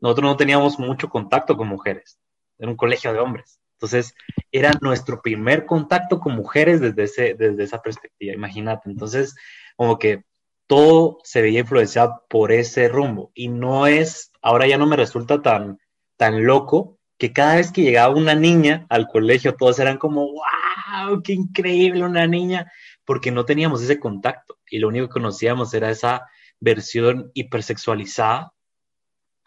nosotros 0.00 0.24
no 0.24 0.36
teníamos 0.36 0.78
mucho 0.80 1.08
contacto 1.08 1.56
con 1.56 1.68
mujeres, 1.68 2.18
era 2.58 2.68
un 2.68 2.76
colegio 2.76 3.12
de 3.12 3.20
hombres. 3.20 3.60
Entonces, 3.74 4.12
era 4.50 4.72
nuestro 4.80 5.22
primer 5.22 5.64
contacto 5.64 6.18
con 6.18 6.34
mujeres 6.34 6.80
desde, 6.80 7.04
ese, 7.04 7.34
desde 7.34 7.62
esa 7.62 7.80
perspectiva, 7.80 8.34
imagínate. 8.34 8.90
Entonces, 8.90 9.36
como 9.76 10.00
que 10.00 10.24
todo 10.68 11.18
se 11.24 11.42
veía 11.42 11.60
influenciado 11.60 12.24
por 12.28 12.52
ese 12.52 12.88
rumbo. 12.88 13.32
Y 13.34 13.48
no 13.48 13.88
es, 13.88 14.30
ahora 14.40 14.68
ya 14.68 14.78
no 14.78 14.86
me 14.86 14.96
resulta 14.96 15.42
tan, 15.42 15.80
tan 16.16 16.44
loco 16.44 16.98
que 17.16 17.32
cada 17.32 17.56
vez 17.56 17.72
que 17.72 17.82
llegaba 17.82 18.14
una 18.14 18.36
niña 18.36 18.86
al 18.90 19.08
colegio, 19.08 19.56
todos 19.56 19.80
eran 19.80 19.98
como, 19.98 20.26
wow, 20.30 21.20
qué 21.24 21.32
increíble 21.32 22.04
una 22.04 22.26
niña, 22.28 22.70
porque 23.04 23.32
no 23.32 23.44
teníamos 23.44 23.82
ese 23.82 23.98
contacto 23.98 24.58
y 24.70 24.78
lo 24.78 24.88
único 24.88 25.08
que 25.08 25.14
conocíamos 25.14 25.74
era 25.74 25.90
esa 25.90 26.28
versión 26.60 27.30
hipersexualizada 27.34 28.52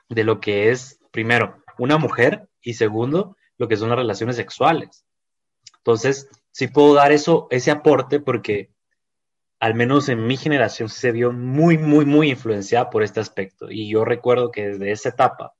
de 0.10 0.24
lo 0.24 0.42
que 0.42 0.72
es, 0.72 1.00
primero, 1.12 1.64
una 1.78 1.98
mujer 1.98 2.50
y 2.62 2.74
segundo, 2.74 3.38
lo 3.58 3.68
que 3.68 3.78
son 3.78 3.90
las 3.90 4.00
relaciones 4.00 4.36
sexuales. 4.36 5.06
Entonces, 5.78 6.28
sí 6.52 6.68
puedo 6.68 6.96
dar 6.96 7.12
eso, 7.12 7.48
ese 7.52 7.70
aporte 7.70 8.20
porque 8.20 8.72
al 9.62 9.76
menos 9.76 10.10
en 10.10 10.26
mi 10.26 10.38
generación 10.38 10.90
se 10.90 11.12
vio 11.12 11.32
muy, 11.32 11.78
muy, 11.78 12.04
muy 12.04 12.32
influenciada 12.32 12.90
por 12.90 13.04
este 13.04 13.20
aspecto. 13.20 13.70
Y 13.70 13.90
yo 13.90 14.04
recuerdo 14.04 14.52
que 14.52 14.70
desde 14.70 14.92
esa 14.92 15.10
etapa 15.10 15.54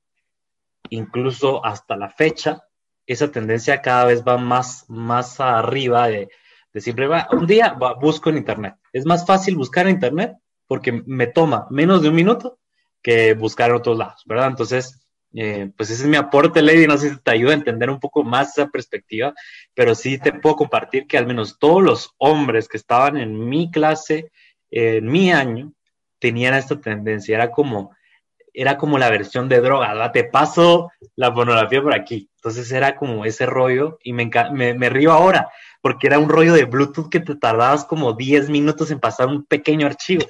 incluso 0.90 1.64
hasta 1.64 1.96
la 1.96 2.10
fecha, 2.10 2.64
esa 3.06 3.30
tendencia 3.30 3.80
cada 3.80 4.04
vez 4.04 4.24
va 4.26 4.36
más, 4.36 4.84
más 4.88 5.40
arriba 5.40 6.08
de, 6.08 6.28
de 6.72 6.80
siempre 6.80 7.06
va, 7.06 7.28
un 7.30 7.46
día 7.46 7.76
busco 8.00 8.28
en 8.28 8.38
internet. 8.38 8.74
Es 8.92 9.06
más 9.06 9.24
fácil 9.24 9.56
buscar 9.56 9.86
en 9.86 9.94
internet 9.94 10.36
porque 10.66 11.02
me 11.06 11.28
toma 11.28 11.66
menos 11.70 12.02
de 12.02 12.08
un 12.08 12.16
minuto 12.16 12.58
que 13.02 13.34
buscar 13.34 13.70
en 13.70 13.76
otros 13.76 13.96
lados, 13.96 14.22
¿verdad? 14.26 14.48
Entonces, 14.48 15.01
eh, 15.34 15.70
pues 15.76 15.90
ese 15.90 16.02
es 16.02 16.08
mi 16.08 16.16
aporte, 16.16 16.62
Lady. 16.62 16.86
No 16.86 16.98
sé 16.98 17.10
si 17.10 17.16
te 17.18 17.30
ayuda 17.30 17.52
a 17.52 17.56
entender 17.56 17.90
un 17.90 18.00
poco 18.00 18.22
más 18.24 18.56
esa 18.56 18.68
perspectiva, 18.68 19.32
pero 19.74 19.94
sí 19.94 20.18
te 20.18 20.32
puedo 20.32 20.56
compartir 20.56 21.06
que 21.06 21.18
al 21.18 21.26
menos 21.26 21.58
todos 21.58 21.82
los 21.82 22.14
hombres 22.18 22.68
que 22.68 22.76
estaban 22.76 23.16
en 23.16 23.48
mi 23.48 23.70
clase, 23.70 24.30
en 24.70 25.06
mi 25.06 25.32
año, 25.32 25.72
tenían 26.18 26.54
esta 26.54 26.80
tendencia. 26.80 27.36
Era 27.36 27.50
como, 27.50 27.94
era 28.52 28.76
como 28.76 28.98
la 28.98 29.10
versión 29.10 29.48
de 29.48 29.60
droga. 29.60 30.12
Te 30.12 30.24
paso 30.24 30.90
la 31.16 31.32
pornografía 31.32 31.82
por 31.82 31.94
aquí. 31.94 32.28
Entonces 32.36 32.70
era 32.72 32.96
como 32.96 33.24
ese 33.24 33.46
rollo 33.46 33.98
y 34.02 34.12
me, 34.12 34.30
me, 34.52 34.74
me 34.74 34.88
río 34.88 35.12
ahora 35.12 35.50
porque 35.82 36.06
era 36.06 36.18
un 36.18 36.30
rollo 36.30 36.54
de 36.54 36.64
Bluetooth 36.64 37.10
que 37.10 37.20
te 37.20 37.34
tardabas 37.34 37.84
como 37.84 38.14
10 38.14 38.48
minutos 38.48 38.90
en 38.90 39.00
pasar 39.00 39.26
un 39.26 39.44
pequeño 39.44 39.86
archivo. 39.86 40.24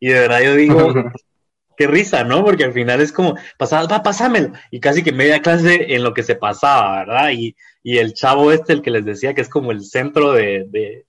Y 0.00 0.08
de 0.08 0.20
verdad 0.20 0.40
yo 0.42 0.54
digo, 0.56 0.92
qué 1.78 1.86
risa, 1.86 2.24
¿no? 2.24 2.44
Porque 2.44 2.64
al 2.64 2.72
final 2.72 3.00
es 3.00 3.12
como, 3.12 3.36
pasabas, 3.56 3.90
va, 3.90 4.02
pásamelo. 4.02 4.52
Y 4.70 4.80
casi 4.80 5.04
que 5.04 5.12
media 5.12 5.40
clase 5.40 5.94
en 5.94 6.02
lo 6.02 6.12
que 6.12 6.24
se 6.24 6.34
pasaba, 6.34 6.98
¿verdad? 6.98 7.30
Y, 7.30 7.56
y 7.82 7.98
el 7.98 8.12
chavo 8.14 8.50
este, 8.50 8.72
el 8.72 8.82
que 8.82 8.90
les 8.90 9.04
decía 9.04 9.32
que 9.32 9.40
es 9.40 9.48
como 9.48 9.70
el 9.70 9.84
centro 9.84 10.32
de, 10.32 10.64
de 10.68 11.06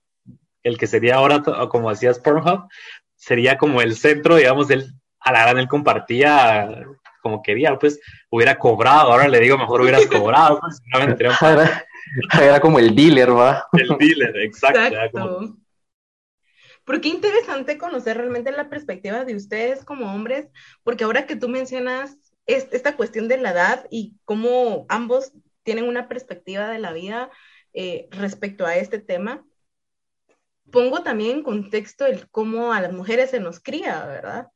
el 0.62 0.78
que 0.78 0.86
sería 0.86 1.16
ahora, 1.16 1.42
como 1.42 1.90
decías, 1.90 2.20
Pornhub, 2.20 2.68
sería 3.16 3.58
como 3.58 3.82
el 3.82 3.96
centro, 3.96 4.36
digamos, 4.36 4.70
él, 4.70 4.94
a 5.18 5.32
la 5.32 5.42
gran 5.42 5.58
él 5.58 5.68
compartía 5.68 6.84
como 7.22 7.42
quería, 7.42 7.78
pues 7.78 8.00
hubiera 8.30 8.58
cobrado, 8.58 9.12
ahora 9.12 9.28
le 9.28 9.40
digo, 9.40 9.58
mejor 9.58 9.82
hubieras 9.82 10.06
cobrado, 10.06 10.60
pues, 10.60 10.80
era, 11.40 11.84
era 12.40 12.60
como 12.60 12.78
el 12.78 12.94
dealer, 12.94 13.30
¿va? 13.36 13.66
El 13.72 13.88
dealer, 13.98 14.36
exacto. 14.38 15.54
Qué 17.00 17.08
interesante 17.08 17.78
conocer 17.78 18.16
realmente 18.16 18.50
la 18.52 18.68
perspectiva 18.68 19.24
de 19.24 19.36
ustedes 19.36 19.84
como 19.84 20.12
hombres, 20.12 20.48
porque 20.82 21.04
ahora 21.04 21.26
que 21.26 21.36
tú 21.36 21.48
mencionas 21.48 22.16
esta 22.46 22.96
cuestión 22.96 23.28
de 23.28 23.36
la 23.36 23.50
edad 23.50 23.86
y 23.90 24.16
cómo 24.24 24.86
ambos 24.88 25.32
tienen 25.62 25.84
una 25.84 26.08
perspectiva 26.08 26.68
de 26.68 26.78
la 26.78 26.92
vida 26.92 27.30
eh, 27.74 28.08
respecto 28.10 28.66
a 28.66 28.76
este 28.76 28.98
tema, 28.98 29.44
pongo 30.70 31.02
también 31.02 31.38
en 31.38 31.42
contexto 31.42 32.06
el 32.06 32.28
cómo 32.30 32.72
a 32.72 32.80
las 32.80 32.92
mujeres 32.92 33.30
se 33.30 33.40
nos 33.40 33.60
cría, 33.60 34.04
¿verdad? 34.06 34.48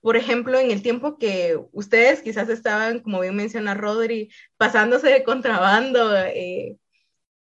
Por 0.00 0.16
ejemplo, 0.16 0.58
en 0.58 0.70
el 0.70 0.82
tiempo 0.82 1.16
que 1.16 1.58
ustedes 1.72 2.22
quizás 2.22 2.48
estaban, 2.48 3.00
como 3.00 3.20
bien 3.20 3.36
menciona 3.36 3.74
Rodri, 3.74 4.30
pasándose 4.56 5.08
de 5.08 5.22
contrabando 5.22 6.16
eh, 6.18 6.76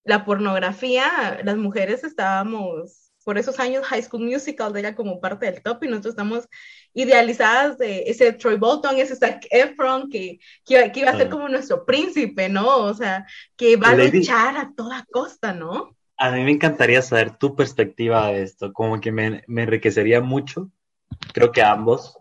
la 0.03 0.23
pornografía, 0.23 1.41
las 1.43 1.57
mujeres 1.57 2.03
estábamos 2.03 3.02
por 3.23 3.37
esos 3.37 3.59
años 3.59 3.85
High 3.85 4.03
School 4.03 4.25
Musical 4.25 4.75
era 4.75 4.95
como 4.95 5.19
parte 5.19 5.45
del 5.45 5.61
top 5.61 5.83
y 5.83 5.87
nosotros 5.87 6.13
estamos 6.13 6.47
idealizadas 6.93 7.77
de 7.77 8.03
ese 8.07 8.33
Troy 8.33 8.57
Bolton, 8.57 8.97
ese 8.97 9.15
Zac 9.15 9.45
Efron, 9.49 10.09
que, 10.09 10.39
que, 10.65 10.91
iba 10.95 11.11
a 11.11 11.17
ser 11.17 11.29
como 11.29 11.47
nuestro 11.49 11.85
príncipe, 11.85 12.49
¿no? 12.49 12.77
O 12.77 12.93
sea, 12.93 13.25
que 13.55 13.75
va 13.77 13.89
a 13.89 13.95
luchar 13.95 14.57
a 14.57 14.71
toda 14.75 15.05
costa, 15.11 15.53
¿no? 15.53 15.95
A 16.17 16.31
mí 16.31 16.43
me 16.43 16.51
encantaría 16.51 17.01
saber 17.01 17.37
tu 17.37 17.55
perspectiva 17.55 18.27
de 18.27 18.43
esto, 18.43 18.71
como 18.71 19.01
que 19.01 19.11
me, 19.11 19.43
me 19.47 19.63
enriquecería 19.63 20.21
mucho, 20.21 20.69
creo 21.33 21.51
que 21.51 21.61
a 21.61 21.71
ambos, 21.71 22.17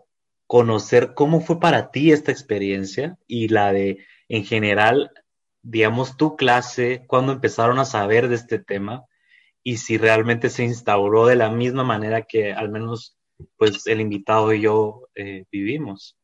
conocer 0.47 1.13
cómo 1.13 1.41
fue 1.41 1.59
para 1.59 1.91
ti 1.91 2.11
esta 2.11 2.31
experiencia 2.31 3.17
y 3.27 3.47
la 3.47 3.71
de, 3.71 4.05
en 4.29 4.43
general, 4.43 5.11
digamos, 5.61 6.17
tu 6.17 6.35
clase, 6.35 7.03
cuando 7.07 7.31
empezaron 7.31 7.79
a 7.79 7.85
saber 7.85 8.27
de 8.27 8.35
este 8.35 8.59
tema 8.59 9.05
y 9.63 9.77
si 9.77 9.97
realmente 9.97 10.49
se 10.49 10.63
instauró 10.63 11.25
de 11.25 11.35
la 11.35 11.49
misma 11.49 11.83
manera 11.83 12.23
que 12.23 12.53
al 12.53 12.69
menos 12.69 13.17
pues 13.57 13.87
el 13.87 14.01
invitado 14.01 14.53
y 14.53 14.61
yo 14.61 15.07
eh, 15.15 15.45
vivimos. 15.51 16.17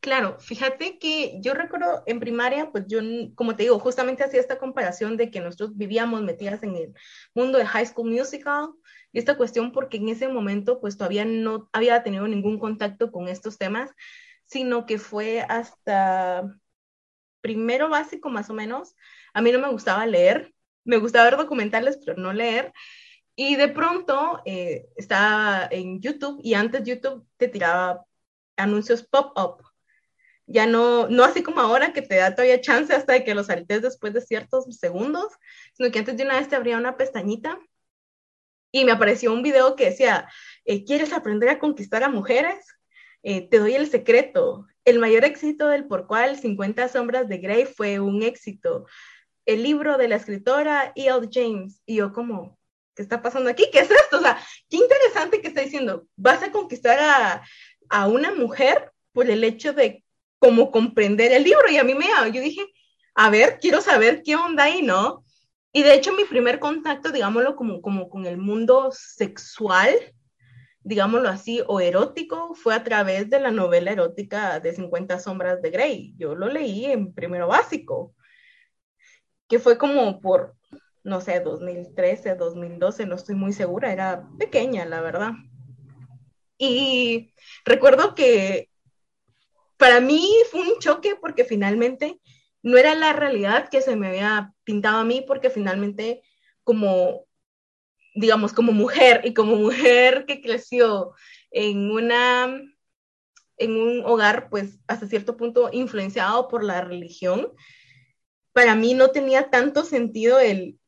Claro, 0.00 0.36
fíjate 0.40 0.98
que 0.98 1.38
yo 1.40 1.54
recuerdo 1.54 2.02
en 2.06 2.18
primaria, 2.18 2.72
pues 2.72 2.86
yo, 2.88 2.98
como 3.36 3.54
te 3.54 3.62
digo, 3.62 3.78
justamente 3.78 4.24
hacía 4.24 4.40
esta 4.40 4.58
comparación 4.58 5.16
de 5.16 5.30
que 5.30 5.38
nosotros 5.38 5.76
vivíamos 5.76 6.22
metidas 6.22 6.64
en 6.64 6.74
el 6.74 6.92
mundo 7.34 7.56
de 7.58 7.66
High 7.66 7.86
School 7.86 8.10
Musical 8.10 8.70
y 9.12 9.20
esta 9.20 9.36
cuestión 9.36 9.70
porque 9.70 9.98
en 9.98 10.08
ese 10.08 10.26
momento 10.26 10.80
pues 10.80 10.96
todavía 10.96 11.24
no 11.24 11.68
había 11.72 12.02
tenido 12.02 12.26
ningún 12.26 12.58
contacto 12.58 13.12
con 13.12 13.28
estos 13.28 13.58
temas, 13.58 13.90
sino 14.44 14.86
que 14.86 14.98
fue 14.98 15.42
hasta 15.42 16.50
primero 17.40 17.88
básico 17.88 18.28
más 18.28 18.50
o 18.50 18.54
menos. 18.54 18.96
A 19.34 19.40
mí 19.40 19.52
no 19.52 19.60
me 19.60 19.70
gustaba 19.70 20.04
leer, 20.06 20.52
me 20.84 20.98
gusta 20.98 21.24
ver 21.24 21.36
documentales, 21.36 21.98
pero 22.04 22.20
no 22.20 22.32
leer. 22.32 22.72
Y 23.34 23.56
de 23.56 23.68
pronto 23.68 24.42
eh, 24.44 24.86
estaba 24.96 25.68
en 25.70 26.00
YouTube 26.00 26.40
y 26.42 26.54
antes 26.54 26.84
YouTube 26.84 27.26
te 27.36 27.48
tiraba 27.48 28.04
anuncios 28.56 29.02
pop-up. 29.02 29.62
Ya 30.46 30.66
no, 30.66 31.08
no 31.08 31.24
así 31.24 31.42
como 31.42 31.60
ahora 31.60 31.92
que 31.92 32.02
te 32.02 32.16
da 32.16 32.34
todavía 32.34 32.60
chance 32.60 32.92
hasta 32.92 33.14
de 33.14 33.24
que 33.24 33.34
los 33.34 33.46
saltes 33.46 33.82
después 33.82 34.12
de 34.12 34.20
ciertos 34.20 34.66
segundos, 34.76 35.32
sino 35.74 35.90
que 35.90 35.98
antes 36.00 36.16
de 36.16 36.24
una 36.24 36.38
vez 36.38 36.48
te 36.48 36.56
abría 36.56 36.76
una 36.76 36.96
pestañita 36.96 37.58
y 38.72 38.84
me 38.84 38.92
apareció 38.92 39.32
un 39.32 39.42
video 39.42 39.76
que 39.76 39.86
decía, 39.86 40.28
eh, 40.64 40.84
¿quieres 40.84 41.12
aprender 41.12 41.48
a 41.50 41.58
conquistar 41.58 42.02
a 42.02 42.08
mujeres? 42.08 42.66
Eh, 43.22 43.48
te 43.48 43.58
doy 43.58 43.74
el 43.74 43.88
secreto. 43.88 44.66
El 44.84 44.98
mayor 44.98 45.24
éxito 45.24 45.68
del 45.68 45.86
por 45.86 46.06
cual 46.06 46.36
50 46.36 46.88
sombras 46.88 47.28
de 47.28 47.38
Grey 47.38 47.66
fue 47.66 48.00
un 48.00 48.22
éxito 48.22 48.86
el 49.46 49.62
libro 49.62 49.98
de 49.98 50.08
la 50.08 50.16
escritora 50.16 50.92
E.L. 50.94 51.28
James. 51.30 51.80
Y 51.86 51.96
yo 51.96 52.12
como, 52.12 52.58
¿qué 52.94 53.02
está 53.02 53.22
pasando 53.22 53.50
aquí? 53.50 53.66
¿Qué 53.72 53.80
es 53.80 53.90
esto? 53.90 54.18
O 54.18 54.20
sea, 54.20 54.40
qué 54.68 54.76
interesante 54.76 55.40
que 55.40 55.48
está 55.48 55.60
diciendo, 55.60 56.06
vas 56.16 56.42
a 56.42 56.52
conquistar 56.52 56.98
a, 56.98 57.42
a 57.88 58.08
una 58.08 58.32
mujer 58.34 58.92
por 59.12 59.30
el 59.30 59.44
hecho 59.44 59.72
de 59.72 60.04
cómo 60.38 60.70
comprender 60.70 61.32
el 61.32 61.44
libro. 61.44 61.70
Y 61.70 61.78
a 61.78 61.84
mí 61.84 61.94
me, 61.94 62.06
yo 62.32 62.40
dije, 62.40 62.62
a 63.14 63.30
ver, 63.30 63.58
quiero 63.60 63.80
saber 63.80 64.22
qué 64.24 64.36
onda 64.36 64.64
ahí, 64.64 64.82
¿no? 64.82 65.24
Y 65.72 65.82
de 65.82 65.94
hecho 65.94 66.12
mi 66.12 66.24
primer 66.24 66.58
contacto, 66.58 67.12
digámoslo, 67.12 67.56
como, 67.56 67.80
como 67.80 68.10
con 68.10 68.26
el 68.26 68.36
mundo 68.36 68.90
sexual, 68.92 69.94
digámoslo 70.82 71.28
así, 71.28 71.62
o 71.66 71.80
erótico, 71.80 72.54
fue 72.54 72.74
a 72.74 72.84
través 72.84 73.30
de 73.30 73.40
la 73.40 73.50
novela 73.50 73.92
erótica 73.92 74.60
de 74.60 74.74
50 74.74 75.18
sombras 75.18 75.62
de 75.62 75.70
Grey. 75.70 76.14
Yo 76.18 76.34
lo 76.34 76.48
leí 76.48 76.86
en 76.86 77.14
primero 77.14 77.48
básico 77.48 78.14
que 79.52 79.58
fue 79.58 79.76
como 79.76 80.18
por, 80.18 80.56
no 81.04 81.20
sé, 81.20 81.40
2013, 81.40 82.36
2012, 82.36 83.04
no 83.04 83.16
estoy 83.16 83.34
muy 83.34 83.52
segura, 83.52 83.92
era 83.92 84.26
pequeña, 84.38 84.86
la 84.86 85.02
verdad. 85.02 85.32
Y 86.56 87.34
recuerdo 87.66 88.14
que 88.14 88.70
para 89.76 90.00
mí 90.00 90.26
fue 90.50 90.62
un 90.62 90.78
choque 90.78 91.16
porque 91.20 91.44
finalmente 91.44 92.18
no 92.62 92.78
era 92.78 92.94
la 92.94 93.12
realidad 93.12 93.68
que 93.68 93.82
se 93.82 93.94
me 93.94 94.08
había 94.08 94.54
pintado 94.64 95.00
a 95.00 95.04
mí, 95.04 95.22
porque 95.26 95.50
finalmente 95.50 96.22
como, 96.64 97.26
digamos, 98.14 98.54
como 98.54 98.72
mujer 98.72 99.20
y 99.24 99.34
como 99.34 99.56
mujer 99.56 100.24
que 100.24 100.40
creció 100.40 101.12
en 101.50 101.90
una 101.90 102.58
en 103.58 103.76
un 103.76 104.02
hogar, 104.06 104.48
pues, 104.48 104.78
hasta 104.88 105.06
cierto 105.06 105.36
punto 105.36 105.68
influenciado 105.72 106.48
por 106.48 106.64
la 106.64 106.80
religión, 106.80 107.52
para 108.52 108.74
mí 108.74 108.94
no 108.94 109.10
tenía 109.10 109.50
tanto 109.50 109.84
sentido 109.84 110.38
el 110.38 110.78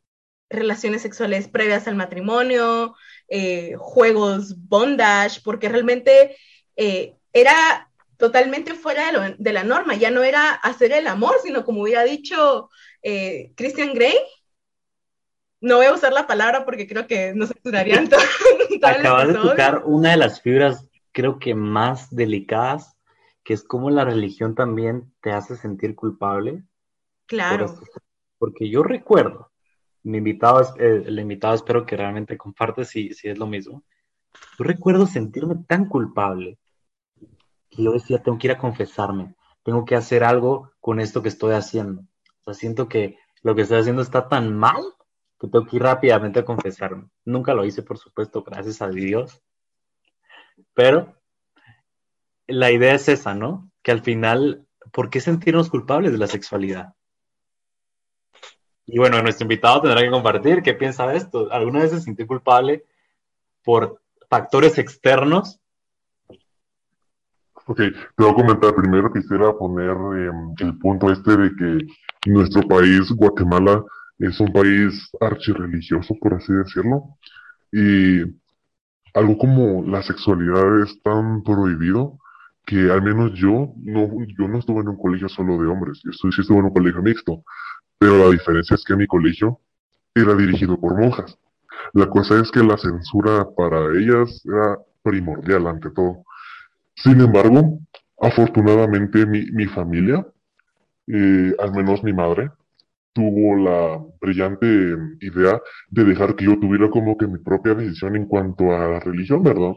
relaciones 0.51 1.03
sexuales 1.03 1.49
previas 1.49 1.87
al 1.89 1.97
matrimonio, 1.97 2.95
eh, 3.29 3.75
juegos 3.79 4.69
bondage, 4.69 5.41
porque 5.43 5.69
realmente 5.69 6.37
eh, 6.77 7.15
era 7.33 7.91
totalmente 8.17 8.75
fuera 8.75 9.35
de, 9.37 9.53
la 9.53 9.65
norma, 9.65 9.95
ya 9.95 10.11
no 10.11 10.23
era 10.23 10.51
hacer 10.51 10.93
el 10.93 11.07
amor, 11.07 11.37
sino 11.43 11.65
como 11.65 11.83
hubiera 11.83 12.05
dicho 12.05 12.71
eh, 13.03 13.53
Christian 13.57 13.93
Grey, 13.93 14.17
no 15.61 15.77
voy 15.77 15.87
a 15.87 15.95
usar 15.95 16.13
la 16.13 16.27
palabra 16.27 16.65
porque 16.65 16.87
creo 16.87 17.07
que 17.07 17.35
nos 17.35 17.49
censurarían 17.49 18.09
todo. 18.11 18.21
Acabas 18.83 19.29
de 19.29 19.35
tocar 19.35 19.83
una 19.85 20.11
de 20.11 20.17
las 20.19 20.41
fibras, 20.41 20.87
creo 21.13 21.39
que 21.39 21.55
más 21.55 22.15
delicadas, 22.15 22.97
que 23.43 23.55
es 23.55 23.63
como 23.65 23.91
la 23.91 24.05
religión 24.05 24.55
también 24.55 25.13
te 25.21 25.33
hace 25.33 25.57
sentir 25.57 25.95
culpable 25.95 26.63
Claro. 27.27 27.75
porque 28.39 28.69
yo 28.69 28.83
recuerdo, 28.83 29.51
mi 30.03 30.19
invitado, 30.19 30.61
eh, 30.79 31.05
el 31.07 31.19
invitado 31.19 31.55
espero 31.55 31.87
que 31.87 31.97
realmente 31.97 32.37
comparte 32.37 32.85
si, 32.85 33.15
si 33.15 33.29
es 33.29 33.39
lo 33.39 33.47
mismo. 33.47 33.83
Yo 34.59 34.65
recuerdo 34.65 35.07
sentirme 35.07 35.57
tan 35.67 35.87
culpable 35.89 36.59
que 37.71 37.83
yo 37.83 37.93
decía, 37.93 38.23
tengo 38.23 38.39
que 38.39 38.49
ir 38.49 38.53
a 38.53 38.59
confesarme, 38.59 39.35
tengo 39.63 39.85
que 39.85 39.97
hacer 39.97 40.25
algo 40.25 40.73
con 40.81 41.01
esto 41.01 41.23
que 41.23 41.29
estoy 41.29 41.55
haciendo. 41.55 42.03
O 42.41 42.45
sea, 42.45 42.55
siento 42.55 42.89
que 42.89 43.19
lo 43.43 43.55
que 43.55 43.63
estoy 43.63 43.79
haciendo 43.79 44.03
está 44.03 44.29
tan 44.29 44.55
mal 44.57 44.83
que 45.41 45.49
tengo 45.49 45.67
que 45.67 45.77
ir 45.77 45.83
rápidamente 45.83 46.41
a 46.41 46.45
confesarme. 46.45 47.09
Nunca 47.25 47.55
lo 47.55 47.65
hice, 47.65 47.83
por 47.83 47.99
supuesto, 47.99 48.43
gracias 48.43 48.83
a 48.83 48.89
Dios. 48.89 49.43
Pero 50.75 51.17
la 52.47 52.71
idea 52.71 52.95
es 52.95 53.09
esa, 53.09 53.35
¿no? 53.35 53.71
Que 53.83 53.93
al 53.93 54.03
final, 54.03 54.67
¿por 54.93 55.11
qué 55.11 55.21
sentirnos 55.21 55.71
culpables 55.71 56.13
de 56.13 56.19
la 56.19 56.27
sexualidad? 56.27 56.95
Y 58.87 58.99
bueno, 58.99 59.23
nuestro 59.23 59.45
invitado 59.45 59.83
tendrá 59.83 60.03
que 60.03 60.11
compartir 60.11 60.63
qué 60.63 60.75
piensa 60.75 61.07
de 61.07 61.17
esto. 61.17 61.49
¿Alguna 61.51 61.81
vez 61.81 61.91
se 61.91 62.01
sintió 62.01 62.27
culpable 62.27 62.85
por 63.63 64.01
factores 64.29 64.79
externos 64.79 65.61
Ok, 67.67 67.79
te 67.79 67.95
voy 68.19 68.31
a 68.31 68.35
comentar. 68.35 68.75
Primero 68.75 69.11
quisiera 69.11 69.53
poner 69.55 69.91
em, 69.91 70.55
el 70.59 70.79
punto 70.79 71.11
este 71.11 71.35
de 71.37 71.51
que 71.57 72.31
nuestro 72.31 72.63
país, 72.69 73.11
Guatemala, 73.11 73.83
es 74.19 74.39
un 74.39 74.53
país 74.53 75.11
archirreligioso, 75.21 76.15
por 76.21 76.35
así 76.35 76.53
decirlo. 76.53 77.17
Y 77.73 78.21
algo 79.15 79.39
como 79.39 79.83
la 79.85 80.03
sexualidad 80.03 80.83
es 80.83 81.01
tan 81.03 81.43
prohibido 81.43 82.19
que 82.67 82.91
al 82.91 83.03
menos 83.03 83.33
yo 83.35 83.73
no, 83.77 84.09
yo 84.39 84.49
no 84.49 84.59
estuve 84.59 84.81
en 84.81 84.89
un 84.89 84.99
colegio 84.99 85.29
solo 85.29 85.59
de 85.59 85.67
hombres, 85.67 86.01
yo 86.05 86.11
estuve, 86.11 86.33
sí 86.33 86.41
estuve 86.43 86.59
en 86.59 86.65
un 86.67 86.73
colegio 86.73 87.03
mixto, 87.03 87.45
pero 87.99 88.19
la 88.19 88.31
diferencia 88.31 88.75
es 88.75 88.85
que 88.85 88.97
mi 88.97 89.07
colegio 89.07 89.61
era 90.15 90.35
dirigido 90.35 90.79
por 90.79 90.99
monjas. 90.99 91.39
La 91.93 92.09
cosa 92.09 92.41
es 92.41 92.51
que 92.51 92.63
la 92.63 92.77
censura 92.77 93.47
para 93.57 93.79
ellas 93.99 94.43
era 94.45 94.79
primordial 95.03 95.67
ante 95.67 95.91
todo. 95.91 96.25
Sin 96.97 97.21
embargo, 97.21 97.79
afortunadamente 98.21 99.27
mi, 99.27 99.45
mi 99.53 99.67
familia, 99.67 100.27
eh, 101.07 101.55
al 101.59 101.73
menos 101.73 102.03
mi 102.03 102.13
madre, 102.13 102.51
tuvo 103.13 103.57
la 103.57 104.03
brillante 104.21 104.67
idea 105.21 105.61
de 105.89 106.05
dejar 106.05 106.35
que 106.35 106.45
yo 106.45 106.59
tuviera 106.59 106.91
como 106.91 107.17
que 107.17 107.27
mi 107.27 107.39
propia 107.39 107.75
decisión 107.75 108.17
en 108.17 108.27
cuanto 108.27 108.73
a 108.73 108.89
la 108.89 109.01
religión, 109.01 109.43
¿verdad? 109.43 109.73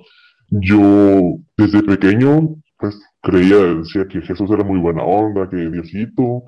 Yo 0.49 1.37
desde 1.55 1.83
pequeño, 1.83 2.55
pues 2.77 2.99
creía, 3.21 3.57
decía 3.57 4.07
que 4.07 4.21
Jesús 4.21 4.49
era 4.49 4.63
muy 4.63 4.79
buena 4.79 5.03
onda, 5.03 5.49
que 5.49 5.57
Diosito, 5.57 6.43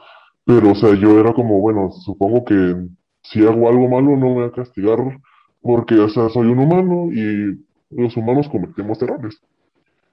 pero 0.45 0.71
o 0.71 0.75
sea, 0.75 0.93
yo 0.95 1.19
era 1.19 1.33
como, 1.33 1.59
bueno, 1.59 1.91
supongo 1.91 2.43
que 2.45 2.75
si 3.23 3.45
hago 3.45 3.69
algo 3.69 3.87
malo 3.89 4.15
no 4.17 4.35
me 4.35 4.41
va 4.41 4.47
a 4.47 4.51
castigar 4.51 4.97
porque, 5.61 5.95
o 5.99 6.09
sea, 6.09 6.29
soy 6.29 6.47
un 6.47 6.59
humano 6.59 7.09
y 7.11 7.59
los 7.91 8.15
humanos 8.17 8.47
cometemos 8.49 9.01
errores. 9.01 9.39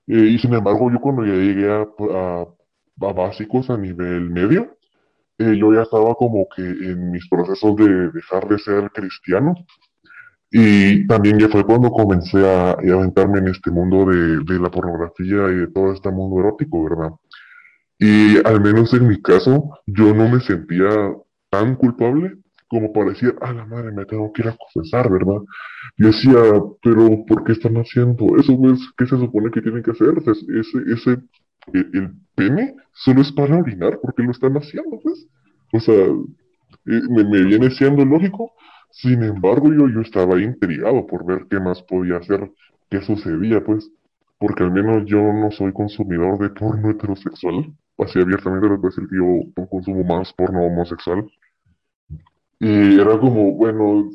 Eh, 0.08 0.16
y 0.34 0.38
sin 0.38 0.54
embargo, 0.54 0.90
yo 0.92 1.00
cuando 1.00 1.24
ya 1.26 1.34
llegué 1.34 1.70
a, 1.72 1.82
a- 1.82 2.46
a 3.02 3.12
básicos 3.12 3.70
a 3.70 3.76
nivel 3.78 4.30
medio, 4.30 4.76
eh, 5.38 5.56
yo 5.58 5.74
ya 5.74 5.82
estaba 5.82 6.14
como 6.16 6.48
que 6.54 6.62
en 6.62 7.12
mis 7.12 7.28
procesos 7.28 7.76
de 7.76 8.10
dejar 8.12 8.48
de 8.48 8.58
ser 8.58 8.90
cristiano. 8.92 9.54
Y 10.50 11.06
también 11.06 11.38
ya 11.38 11.48
fue 11.48 11.64
cuando 11.64 11.90
comencé 11.90 12.38
a, 12.44 12.70
a 12.70 12.74
aventarme 12.74 13.38
en 13.40 13.48
este 13.48 13.70
mundo 13.70 14.06
de, 14.06 14.38
de 14.44 14.60
la 14.60 14.70
pornografía 14.70 15.50
y 15.50 15.56
de 15.56 15.66
todo 15.68 15.92
este 15.92 16.10
mundo 16.10 16.40
erótico, 16.40 16.84
¿verdad? 16.84 17.10
Y 17.98 18.36
al 18.46 18.60
menos 18.60 18.92
en 18.94 19.08
mi 19.08 19.20
caso, 19.22 19.70
yo 19.86 20.14
no 20.14 20.28
me 20.28 20.40
sentía 20.40 20.88
tan 21.50 21.76
culpable 21.76 22.34
como 22.68 22.92
para 22.92 23.10
decir, 23.10 23.34
a 23.42 23.52
la 23.52 23.64
madre, 23.64 23.92
me 23.92 24.04
tengo 24.06 24.32
que 24.32 24.42
ir 24.42 24.48
a 24.48 24.56
confesar, 24.56 25.08
¿verdad? 25.10 25.40
Yo 25.96 26.08
decía, 26.08 26.34
pero 26.82 27.24
¿por 27.26 27.44
qué 27.44 27.52
están 27.52 27.76
haciendo 27.76 28.36
eso? 28.38 28.58
Pues, 28.58 28.80
¿qué 28.98 29.06
se 29.06 29.16
supone 29.16 29.50
que 29.52 29.62
tienen 29.62 29.82
que 29.84 29.92
hacer? 29.92 30.14
Es- 30.26 30.44
Ese, 30.48 30.92
ese, 30.92 31.10
el, 31.72 31.90
el 31.94 32.12
pene 32.34 32.74
solo 32.92 33.22
es 33.22 33.30
para 33.32 33.56
orinar, 33.58 34.00
¿por 34.00 34.14
qué 34.14 34.22
lo 34.24 34.32
están 34.32 34.54
haciendo, 34.56 34.98
pues? 35.02 35.28
O 35.72 35.78
sea, 35.80 35.94
me, 36.84 37.24
me 37.24 37.44
viene 37.44 37.70
siendo 37.70 38.04
lógico. 38.04 38.52
Sin 38.90 39.22
embargo, 39.22 39.72
yo, 39.72 39.88
yo 39.88 40.00
estaba 40.00 40.40
intrigado 40.40 41.06
por 41.06 41.26
ver 41.26 41.46
qué 41.50 41.60
más 41.60 41.82
podía 41.82 42.16
hacer, 42.18 42.50
qué 42.90 43.02
sucedía, 43.02 43.62
pues, 43.64 43.90
porque 44.38 44.62
al 44.64 44.72
menos 44.72 45.04
yo 45.06 45.18
no 45.18 45.50
soy 45.50 45.72
consumidor 45.72 46.38
de 46.38 46.50
porno 46.50 46.90
heterosexual. 46.90 47.74
Así 47.98 48.20
abiertamente 48.20 48.68
les 48.68 48.78
voy 48.78 48.86
a 48.86 48.90
decir 48.90 49.08
que 49.08 49.16
yo 49.16 49.66
consumo 49.68 50.04
más 50.04 50.32
porno 50.34 50.60
homosexual. 50.66 51.30
Y 52.58 53.00
era 53.00 53.18
como, 53.18 53.52
bueno, 53.52 54.10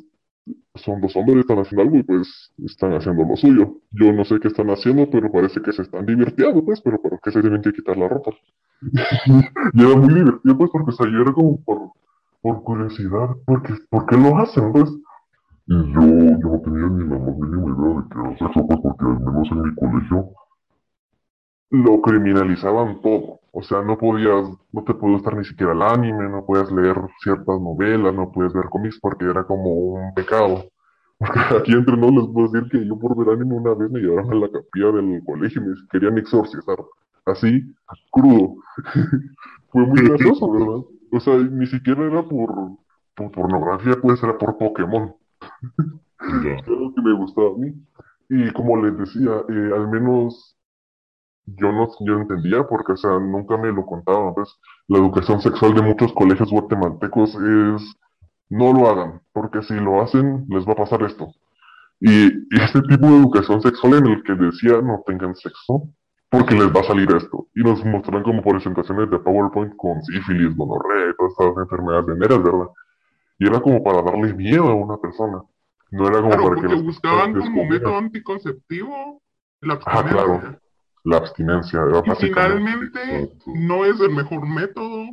son 0.76 1.02
dos 1.02 1.16
hombres, 1.16 1.40
están 1.40 1.60
haciendo 1.60 1.84
algo 1.84 1.98
y 1.98 2.04
pues 2.04 2.52
están 2.66 2.94
haciendo 2.94 3.24
lo 3.24 3.36
suyo. 3.36 3.78
Yo 3.92 4.12
no 4.14 4.24
sé 4.24 4.40
qué 4.40 4.48
están 4.48 4.70
haciendo, 4.70 5.10
pero 5.10 5.32
parece 5.32 5.62
que 5.62 5.74
se 5.74 5.82
están 5.82 6.06
divirtiendo, 6.06 6.64
pues, 6.64 6.82
pero 6.82 7.02
¿por 7.02 7.20
qué 7.22 7.32
se 7.32 7.42
tienen 7.42 7.62
que 7.62 7.74
quitar 7.74 7.98
la 7.98 8.08
ropa? 8.08 8.32
Y 9.74 9.84
era 9.84 9.96
muy 9.96 10.14
divertido, 10.14 10.58
pues, 10.58 10.72
porque 10.72 10.92
o 10.92 10.94
sea, 10.94 11.08
yo 11.12 11.22
era 11.22 11.34
como 11.34 11.62
por, 11.64 11.92
por 12.42 12.64
curiosidad, 12.64 13.30
porque, 13.46 13.74
¿por 13.90 14.06
qué 14.06 14.18
lo 14.18 14.38
hacen, 14.38 14.72
pues? 14.72 14.90
Y 15.68 15.94
yo, 15.94 16.02
yo 16.02 16.50
no 16.50 16.62
tenía 16.62 16.88
ni 16.88 17.08
la 17.08 17.20
más 17.20 17.38
mínima 17.38 17.70
idea 17.70 18.02
de 18.02 18.10
que 18.10 18.20
era 18.20 18.38
sexo, 18.38 18.68
pues, 18.68 18.80
porque 18.82 19.06
al 19.06 19.20
menos 19.20 19.52
en 19.52 19.62
mi 19.62 19.76
colegio 19.76 20.30
lo 21.72 22.02
criminalizaban 22.02 23.02
todo. 23.02 23.40
O 23.54 23.64
sea, 23.64 23.82
no 23.82 23.98
podías, 23.98 24.50
no 24.72 24.84
te 24.84 24.94
podías 24.94 25.20
estar 25.20 25.36
ni 25.36 25.46
siquiera 25.46 25.72
al 25.72 25.82
anime, 25.82 26.30
no 26.30 26.46
podías 26.46 26.72
leer 26.72 26.98
ciertas 27.24 27.60
novelas, 27.60 28.14
no 28.14 28.32
podías 28.32 28.54
ver 28.54 28.66
cómics 28.70 29.00
porque 29.02 29.26
era 29.26 29.44
como 29.46 29.74
un 29.74 30.14
pecado. 30.14 30.66
Porque 31.22 31.40
aquí 31.56 31.74
entre 31.74 31.96
nos 31.98 32.12
les 32.14 32.34
puedo 32.34 32.48
decir 32.48 32.68
que 32.72 32.84
yo 32.84 32.98
por 32.98 33.16
ver 33.16 33.36
anime 33.36 33.54
una 33.54 33.76
vez 33.76 33.92
me 33.92 34.00
llevaron 34.00 34.32
a 34.32 34.36
la 34.38 34.50
capilla 34.50 34.92
del 34.92 35.22
colegio 35.24 35.62
y 35.62 35.66
me 35.66 35.76
querían 35.92 36.18
exorcizar. 36.18 36.78
Así, 37.28 37.76
crudo. 38.10 38.56
Fue 39.70 39.86
muy 39.86 40.02
gracioso, 40.02 40.52
¿verdad? 40.52 40.84
O 41.12 41.20
sea, 41.20 41.38
ni 41.38 41.68
siquiera 41.68 42.08
era 42.08 42.24
por, 42.24 42.72
por 43.14 43.32
pornografía, 43.32 43.94
pues 44.02 44.24
era 44.24 44.36
por 44.36 44.58
Pokémon. 44.58 45.14
Era 46.44 46.64
lo 46.68 46.92
que 46.94 47.02
me 47.04 47.14
gustaba 47.14 47.50
a 47.50 47.58
mí. 47.58 47.72
Y 48.30 48.52
como 48.54 48.84
les 48.84 48.98
decía, 48.98 49.44
eh, 49.48 49.72
al 49.76 49.90
menos 49.90 50.58
yo 51.46 51.72
no 51.72 51.90
yo 52.02 52.14
entendía 52.16 52.64
porque, 52.68 52.94
o 52.94 52.98
sea, 52.98 53.20
nunca 53.20 53.58
me 53.58 53.72
lo 53.72 53.86
contaban. 53.86 54.34
Pues 54.34 54.50
la 54.88 55.00
educación 55.00 55.42
sexual 55.42 55.74
de 55.74 55.82
muchos 55.82 56.14
colegios 56.14 56.50
guatemaltecos 56.52 57.36
es 57.36 57.96
no 58.50 58.74
lo 58.74 58.90
hagan, 58.90 59.22
porque 59.34 59.62
si 59.64 59.74
lo 59.76 60.02
hacen 60.02 60.46
les 60.50 60.68
va 60.68 60.74
a 60.74 60.78
pasar 60.78 61.04
esto. 61.04 61.32
Y, 62.00 62.28
y 62.28 62.62
este 62.62 62.82
tipo 62.82 63.08
de 63.08 63.18
educación 63.18 63.62
sexual 63.62 63.94
en 63.96 64.08
el 64.08 64.24
que 64.24 64.34
decía 64.34 64.82
no 64.82 65.04
tengan 65.06 65.36
sexo, 65.36 65.90
porque 66.30 66.56
les 66.56 66.74
va 66.74 66.80
a 66.80 66.86
salir 66.86 67.10
esto. 67.14 67.48
Y 67.56 67.62
nos 67.62 67.84
mostraron 67.86 68.24
como 68.24 68.42
presentaciones 68.42 69.10
de 69.10 69.20
PowerPoint 69.20 69.76
con 69.76 70.02
sífilis, 70.04 70.56
gonorrea 70.56 71.10
y 71.10 71.16
todas 71.18 71.34
estas 71.34 71.64
enfermedades 71.64 72.06
venéreas, 72.06 72.44
¿verdad? 72.44 72.68
Y 73.38 73.48
era 73.48 73.60
como 73.60 73.84
para 73.84 74.02
darle 74.02 74.34
miedo 74.34 74.68
a 74.70 74.76
una 74.76 74.98
persona. 74.98 75.42
No 75.92 76.08
era 76.08 76.22
como 76.22 76.30
Claro, 76.30 76.44
para 76.44 76.56
que 76.56 76.62
porque 76.62 76.76
los 76.76 76.84
buscaban 76.84 77.34
como 77.34 77.66
método 77.66 77.98
anticonceptivo 77.98 79.22
la 79.62 79.80
Ah, 79.86 80.04
claro. 80.04 80.42
La 81.04 81.18
abstinencia, 81.18 81.80
Y 81.88 81.92
básicamente. 82.10 82.30
finalmente 83.00 83.32
no 83.48 83.86
es 83.86 84.00
el 84.00 84.12
mejor 84.12 84.48
método. 84.48 85.06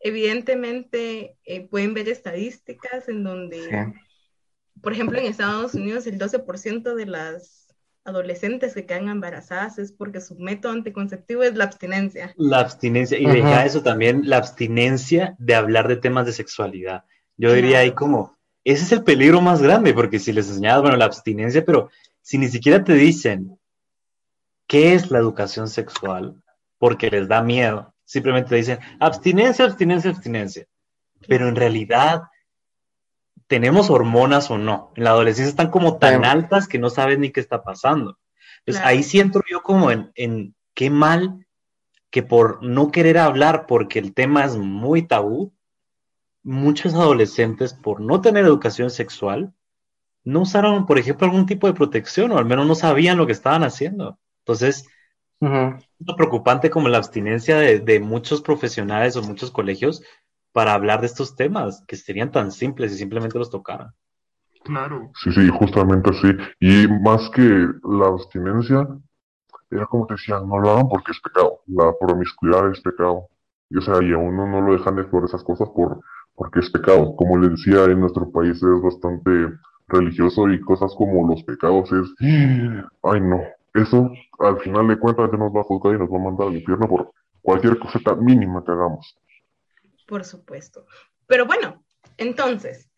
Evidentemente, 0.00 1.36
eh, 1.44 1.68
pueden 1.68 1.94
ver 1.94 2.08
estadísticas 2.08 3.08
en 3.08 3.22
donde, 3.24 3.62
Sí. 3.62 4.80
por 4.82 4.92
ejemplo, 4.92 5.18
en 5.18 5.26
Estados 5.26 5.74
Unidos 5.74 6.06
el 6.06 6.18
12% 6.18 6.94
de 6.94 7.06
las 7.06 7.68
adolescentes 8.04 8.74
que 8.74 8.84
quedan 8.84 9.08
embarazadas 9.08 9.78
es 9.78 9.92
porque 9.92 10.20
su 10.20 10.34
método 10.36 10.72
anticonceptivo 10.72 11.44
es 11.44 11.54
la 11.54 11.64
abstinencia. 11.64 12.34
La 12.36 12.58
abstinencia, 12.58 13.16
y 13.16 13.26
deja 13.26 13.64
eso 13.64 13.82
también, 13.82 14.22
la 14.28 14.38
abstinencia 14.38 15.36
de 15.38 15.54
hablar 15.54 15.86
de 15.86 15.96
temas 15.96 16.26
de 16.26 16.32
sexualidad. 16.32 17.04
Yo 17.36 17.52
diría 17.52 17.78
ahí 17.78 17.92
como, 17.92 18.36
ese 18.64 18.82
es 18.84 18.92
el 18.92 19.04
peligro 19.04 19.40
más 19.40 19.62
grande, 19.62 19.94
porque 19.94 20.18
si 20.18 20.32
les 20.32 20.48
enseñas, 20.48 20.80
bueno, 20.82 20.96
la 20.96 21.04
abstinencia, 21.04 21.64
pero 21.64 21.90
si 22.20 22.38
ni 22.38 22.48
siquiera 22.48 22.82
te 22.82 22.94
dicen 22.94 23.56
qué 24.66 24.94
es 24.94 25.10
la 25.10 25.18
educación 25.18 25.68
sexual, 25.68 26.42
porque 26.78 27.10
les 27.10 27.28
da 27.28 27.42
miedo, 27.42 27.94
simplemente 28.04 28.50
te 28.50 28.56
dicen 28.56 28.78
abstinencia, 29.00 29.64
abstinencia, 29.64 30.10
abstinencia. 30.10 30.66
Pero 31.28 31.48
en 31.48 31.56
realidad, 31.56 32.22
¿tenemos 33.46 33.90
hormonas 33.90 34.50
o 34.50 34.58
no? 34.58 34.92
En 34.96 35.04
la 35.04 35.10
adolescencia 35.10 35.50
están 35.50 35.70
como 35.70 35.98
tan 35.98 36.24
altas 36.24 36.66
que 36.66 36.78
no 36.78 36.90
sabes 36.90 37.18
ni 37.18 37.30
qué 37.30 37.40
está 37.40 37.62
pasando. 37.62 38.18
Entonces 38.58 38.80
Claro. 38.80 38.88
ahí 38.88 39.02
sí 39.02 39.20
entro 39.20 39.42
yo 39.50 39.62
como 39.62 39.90
en, 39.90 40.10
en 40.14 40.54
qué 40.74 40.90
mal 40.90 41.46
que 42.10 42.22
por 42.22 42.62
no 42.62 42.90
querer 42.90 43.18
hablar 43.18 43.66
porque 43.66 43.98
el 43.98 44.12
tema 44.12 44.44
es 44.44 44.56
muy 44.56 45.02
tabú, 45.02 45.52
muchos 46.42 46.94
adolescentes 46.94 47.72
por 47.74 48.00
no 48.00 48.20
tener 48.20 48.44
educación 48.44 48.90
sexual 48.90 49.54
no 50.24 50.42
usaron, 50.42 50.86
por 50.86 50.98
ejemplo, 50.98 51.26
algún 51.26 51.46
tipo 51.46 51.66
de 51.66 51.72
protección 51.74 52.30
o 52.30 52.38
al 52.38 52.44
menos 52.44 52.66
no 52.66 52.74
sabían 52.74 53.18
lo 53.18 53.26
que 53.26 53.32
estaban 53.32 53.64
haciendo. 53.64 54.18
Entonces, 54.44 54.86
es 55.40 56.14
preocupante 56.16 56.70
como 56.70 56.88
la 56.88 56.98
abstinencia 56.98 57.56
de, 57.56 57.80
de 57.80 58.00
muchos 58.00 58.42
profesionales 58.42 59.16
o 59.16 59.22
muchos 59.22 59.50
colegios 59.50 60.02
para 60.52 60.74
hablar 60.74 61.00
de 61.00 61.06
estos 61.06 61.34
temas 61.34 61.82
que 61.86 61.96
serían 61.96 62.30
tan 62.30 62.52
simples 62.52 62.92
y 62.92 62.98
simplemente 62.98 63.38
los 63.38 63.50
tocaran. 63.50 63.92
Claro. 64.64 65.10
Sí, 65.22 65.32
sí, 65.32 65.48
justamente 65.48 66.10
así. 66.10 66.28
Y 66.60 66.86
más 66.86 67.28
que 67.30 67.42
la 67.42 68.06
abstinencia, 68.06 68.86
era 69.70 69.86
como 69.86 70.06
te 70.06 70.14
decía, 70.14 70.38
no 70.38 70.58
lo 70.60 70.70
hagan 70.70 70.88
porque 70.88 71.12
es 71.12 71.20
pecado. 71.20 71.60
La 71.66 71.92
promiscuidad 71.98 72.70
es 72.70 72.80
pecado. 72.80 73.28
Y, 73.70 73.78
o 73.78 73.80
sea, 73.80 74.02
y 74.02 74.12
a 74.12 74.18
uno 74.18 74.46
no 74.46 74.60
lo 74.60 74.74
dejan 74.74 74.96
de 74.96 75.02
explorar 75.02 75.28
esas 75.28 75.42
cosas 75.42 75.68
por, 75.70 76.00
porque 76.34 76.60
es 76.60 76.70
pecado. 76.70 77.16
Como 77.16 77.38
le 77.38 77.48
decía, 77.48 77.84
en 77.84 78.00
nuestro 78.00 78.30
país 78.30 78.62
es 78.62 78.82
bastante 78.82 79.30
religioso 79.88 80.48
y 80.48 80.60
cosas 80.60 80.94
como 80.96 81.26
los 81.26 81.42
pecados 81.42 81.90
es, 81.92 82.08
ay 82.20 83.20
no, 83.20 83.40
eso 83.74 84.10
al 84.38 84.60
final 84.60 84.88
de 84.88 84.98
cuentas 84.98 85.30
ya 85.30 85.38
nos 85.38 85.54
va 85.54 85.60
a 85.60 85.64
juzgar 85.64 85.94
y 85.94 85.98
nos 85.98 86.10
va 86.10 86.16
a 86.16 86.22
mandar 86.22 86.48
al 86.48 86.56
infierno 86.56 86.88
por 86.88 87.12
cualquier 87.40 87.78
cosita 87.78 88.14
mínima 88.14 88.64
que 88.64 88.72
hagamos. 88.72 89.16
Por 90.06 90.24
supuesto. 90.24 90.86
Pero 91.26 91.46
bueno, 91.46 91.82
entonces, 92.18 92.90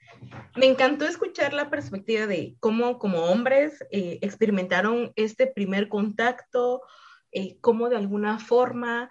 me 0.57 0.67
encantó 0.67 1.05
escuchar 1.05 1.53
la 1.53 1.71
perspectiva 1.71 2.27
de 2.27 2.57
cómo 2.61 2.99
como 2.99 3.25
hombres 3.25 3.85
eh, 3.91 4.19
experimentaron 4.23 5.13
este 5.17 5.47
primer 5.47 5.89
contacto, 5.89 6.83
eh, 7.33 7.59
cómo 7.61 7.89
de 7.89 7.97
alguna 7.97 8.39
forma 8.39 9.11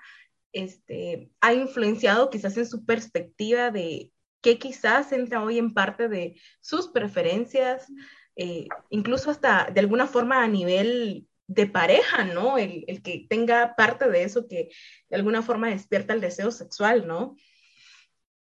este, 0.52 1.32
ha 1.42 1.54
influenciado 1.54 2.30
quizás 2.30 2.58
en 2.58 2.68
su 2.68 2.86
perspectiva 2.86 3.72
de 3.72 4.12
qué 4.42 4.60
quizás 4.60 5.12
entra 5.12 5.44
hoy 5.44 5.58
en 5.58 5.74
parte 5.74 6.10
de 6.10 6.40
sus 6.62 6.90
preferencias, 6.90 7.88
eh, 8.36 8.68
incluso 8.90 9.32
hasta 9.32 9.70
de 9.72 9.80
alguna 9.80 10.08
forma 10.08 10.44
a 10.44 10.48
nivel 10.48 11.28
de 11.48 11.68
pareja, 11.68 12.24
¿no? 12.24 12.58
El, 12.58 12.86
el, 12.88 13.02
que 13.02 13.26
tenga 13.30 13.76
parte 13.76 14.10
de 14.10 14.24
eso 14.24 14.48
que 14.48 14.70
de 15.10 15.16
alguna 15.16 15.42
forma 15.42 15.70
despierta 15.70 16.14
el 16.14 16.22
deseo 16.22 16.52
sexual, 16.52 17.08
¿no? 17.08 17.36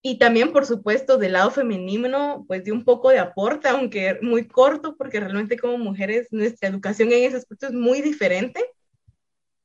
Y 0.03 0.17
también, 0.17 0.51
por 0.51 0.65
supuesto, 0.65 1.17
del 1.17 1.33
lado 1.33 1.51
femenino, 1.51 2.43
pues 2.47 2.63
de 2.63 2.71
un 2.71 2.83
poco 2.83 3.09
de 3.09 3.19
aporte, 3.19 3.67
aunque 3.67 4.17
muy 4.21 4.47
corto, 4.47 4.95
porque 4.97 5.19
realmente 5.19 5.59
como 5.59 5.77
mujeres 5.77 6.27
nuestra 6.31 6.69
educación 6.69 7.11
en 7.11 7.23
ese 7.23 7.37
aspecto 7.37 7.67
es 7.67 7.73
muy 7.73 8.01
diferente. 8.01 8.65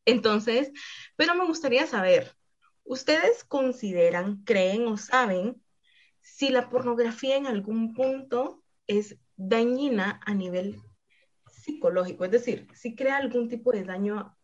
Entonces, 0.05 0.71
pero 1.17 1.35
me 1.35 1.47
gustaría 1.47 1.87
saber, 1.87 2.35
¿ustedes 2.85 3.45
consideran, 3.45 4.43
creen 4.45 4.87
o 4.87 4.99
saben 4.99 5.61
si 6.21 6.51
la 6.51 6.69
pornografía 6.69 7.37
en 7.37 7.47
algún 7.47 7.95
punto 7.95 8.63
es 8.87 9.17
dañina 9.37 10.21
a 10.27 10.35
nivel 10.35 10.81
psicológico? 11.67 12.25
Es 12.25 12.31
decir, 12.31 12.69
si 12.73 12.95
crea 12.95 13.17
algún 13.17 13.49
tipo 13.49 13.73
de 13.73 13.85
daño. 13.85 14.35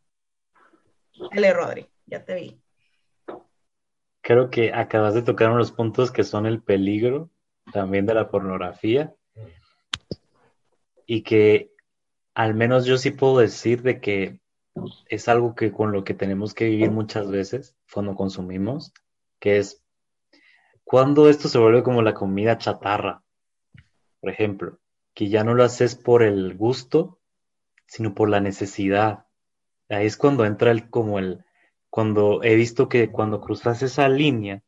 Dale, 1.33 1.53
Rodri, 1.53 1.89
ya 2.07 2.25
te 2.25 2.35
vi. 2.35 2.61
Creo 4.21 4.51
que 4.51 4.73
acabas 4.73 5.15
de 5.15 5.23
tocar 5.23 5.51
unos 5.51 5.73
puntos 5.73 6.11
que 6.11 6.25
son 6.25 6.47
el 6.47 6.63
peligro 6.63 7.31
también 7.73 8.07
de 8.07 8.15
la 8.15 8.29
pornografía 8.29 9.15
y 11.07 11.23
que 11.23 11.73
al 12.35 12.55
menos 12.55 12.87
yo 12.87 12.99
sí 12.99 13.11
puedo 13.11 13.39
decir 13.39 13.83
de 13.83 14.01
que 14.01 14.41
es 15.07 15.29
algo 15.29 15.55
que 15.55 15.73
con 15.73 15.93
lo 15.93 16.05
que 16.05 16.15
tenemos 16.15 16.55
que 16.55 16.67
vivir 16.67 16.91
muchas 16.91 17.31
veces 17.31 17.77
cuando 17.93 18.15
consumimos, 18.15 18.93
que 19.39 19.59
es 19.59 19.85
cuando 20.85 21.29
esto 21.29 21.49
se 21.49 21.59
vuelve 21.59 21.83
como 21.83 22.03
la 22.03 22.15
comida 22.15 22.59
chatarra, 22.59 23.23
por 24.21 24.31
ejemplo, 24.31 24.79
que 25.15 25.29
ya 25.29 25.45
no 25.45 25.55
lo 25.55 25.65
haces 25.65 25.95
por 25.95 26.23
el 26.23 26.55
gusto, 26.57 27.19
sino 27.87 28.15
por 28.15 28.29
la 28.29 28.41
necesidad. 28.41 29.27
Ahí 29.89 30.07
es 30.07 30.17
cuando 30.17 30.45
entra 30.45 30.71
el 30.71 30.89
como 30.89 31.19
el 31.19 31.45
cuando 31.91 32.43
he 32.43 32.55
visto 32.55 32.89
que 32.89 33.11
cuando 33.11 33.41
cruzas 33.41 33.83
esa 33.83 34.09
línea 34.09 34.63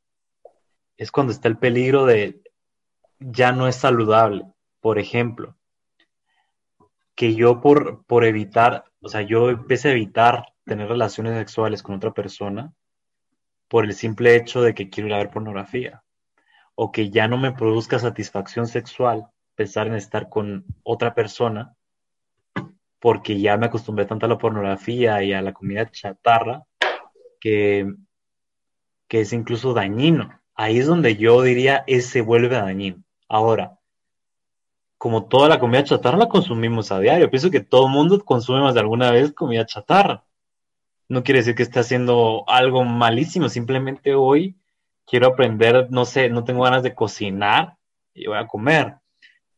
es 0.98 1.10
cuando 1.10 1.32
está 1.32 1.48
el 1.48 1.56
peligro 1.56 2.04
de 2.04 2.42
ya 3.18 3.52
no 3.52 3.66
es 3.66 3.76
saludable. 3.76 4.44
Por 4.80 4.98
ejemplo, 4.98 5.56
que 7.14 7.34
yo 7.34 7.62
por, 7.62 8.04
por 8.04 8.24
evitar, 8.24 8.84
o 9.00 9.08
sea, 9.08 9.22
yo 9.22 9.48
empecé 9.48 9.88
a 9.88 9.92
evitar 9.92 10.52
tener 10.64 10.88
relaciones 10.88 11.36
sexuales 11.38 11.82
con 11.82 11.94
otra 11.94 12.12
persona 12.12 12.74
por 13.68 13.84
el 13.84 13.94
simple 13.94 14.36
hecho 14.36 14.60
de 14.60 14.74
que 14.74 14.90
quiero 14.90 15.08
ir 15.08 15.14
a 15.14 15.18
ver 15.18 15.30
pornografía 15.30 16.02
o 16.74 16.92
que 16.92 17.10
ya 17.10 17.28
no 17.28 17.38
me 17.38 17.52
produzca 17.52 17.98
satisfacción 17.98 18.66
sexual 18.66 19.30
pensar 19.54 19.86
en 19.86 19.94
estar 19.94 20.28
con 20.28 20.64
otra 20.82 21.14
persona 21.14 21.74
porque 23.04 23.38
ya 23.38 23.56
me 23.58 23.66
acostumbré 23.66 24.06
tanto 24.06 24.24
a 24.24 24.30
la 24.30 24.38
pornografía 24.38 25.22
y 25.22 25.34
a 25.34 25.42
la 25.42 25.52
comida 25.52 25.90
chatarra 25.90 26.64
que, 27.38 27.92
que 29.08 29.20
es 29.20 29.32
incluso 29.34 29.74
dañino. 29.74 30.40
Ahí 30.54 30.78
es 30.78 30.86
donde 30.86 31.16
yo 31.16 31.42
diría, 31.42 31.84
ese 31.86 32.22
vuelve 32.22 32.56
dañino. 32.56 33.02
Ahora, 33.28 33.78
como 34.96 35.26
toda 35.26 35.50
la 35.50 35.60
comida 35.60 35.84
chatarra 35.84 36.16
la 36.16 36.30
consumimos 36.30 36.90
a 36.90 36.98
diario, 36.98 37.28
pienso 37.28 37.50
que 37.50 37.60
todo 37.60 37.88
el 37.88 37.92
mundo 37.92 38.24
consume 38.24 38.62
más 38.62 38.72
de 38.72 38.80
alguna 38.80 39.10
vez 39.10 39.34
comida 39.34 39.66
chatarra. 39.66 40.24
No 41.06 41.22
quiere 41.22 41.40
decir 41.40 41.54
que 41.54 41.62
esté 41.62 41.80
haciendo 41.80 42.44
algo 42.48 42.84
malísimo, 42.84 43.50
simplemente 43.50 44.14
hoy 44.14 44.56
quiero 45.04 45.26
aprender, 45.26 45.88
no 45.90 46.06
sé, 46.06 46.30
no 46.30 46.44
tengo 46.44 46.62
ganas 46.62 46.82
de 46.82 46.94
cocinar 46.94 47.76
y 48.14 48.28
voy 48.28 48.38
a 48.38 48.46
comer. 48.46 48.94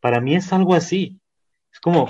Para 0.07 0.21
mí 0.21 0.37
es 0.37 0.53
algo 0.53 0.75
así. 0.77 1.21
Es 1.73 1.81
como 1.81 2.07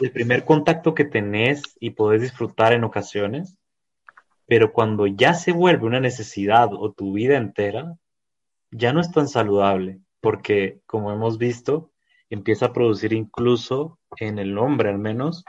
el 0.00 0.10
primer 0.10 0.44
contacto 0.44 0.96
que 0.96 1.04
tenés 1.04 1.62
y 1.78 1.90
podés 1.90 2.20
disfrutar 2.20 2.72
en 2.72 2.82
ocasiones, 2.82 3.56
pero 4.48 4.72
cuando 4.72 5.06
ya 5.06 5.32
se 5.32 5.52
vuelve 5.52 5.86
una 5.86 6.00
necesidad 6.00 6.70
o 6.72 6.90
tu 6.90 7.12
vida 7.12 7.36
entera, 7.36 7.96
ya 8.72 8.92
no 8.92 9.00
es 9.00 9.12
tan 9.12 9.28
saludable, 9.28 10.00
porque 10.20 10.80
como 10.86 11.12
hemos 11.12 11.38
visto, 11.38 11.92
empieza 12.30 12.66
a 12.66 12.72
producir 12.72 13.12
incluso 13.12 14.00
en 14.16 14.40
el 14.40 14.58
hombre 14.58 14.88
al 14.88 14.98
menos 14.98 15.44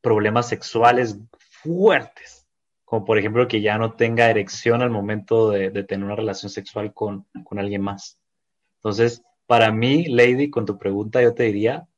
problemas 0.00 0.48
sexuales 0.48 1.16
fuertes, 1.62 2.48
como 2.84 3.04
por 3.04 3.18
ejemplo 3.18 3.46
que 3.46 3.60
ya 3.60 3.78
no 3.78 3.92
tenga 3.92 4.28
erección 4.28 4.82
al 4.82 4.90
momento 4.90 5.50
de, 5.50 5.70
tener 5.84 6.04
una 6.04 6.16
relación 6.16 6.50
sexual 6.50 6.92
con, 6.92 7.24
con 7.44 7.60
alguien 7.60 7.82
más. 7.82 8.18
Entonces, 8.78 9.22
para 9.50 9.72
mí, 9.72 10.04
Lady, 10.06 10.48
con 10.48 10.64
tu 10.64 10.78
pregunta, 10.78 11.20
yo 11.20 11.34
te 11.34 11.42
diría, 11.42 11.88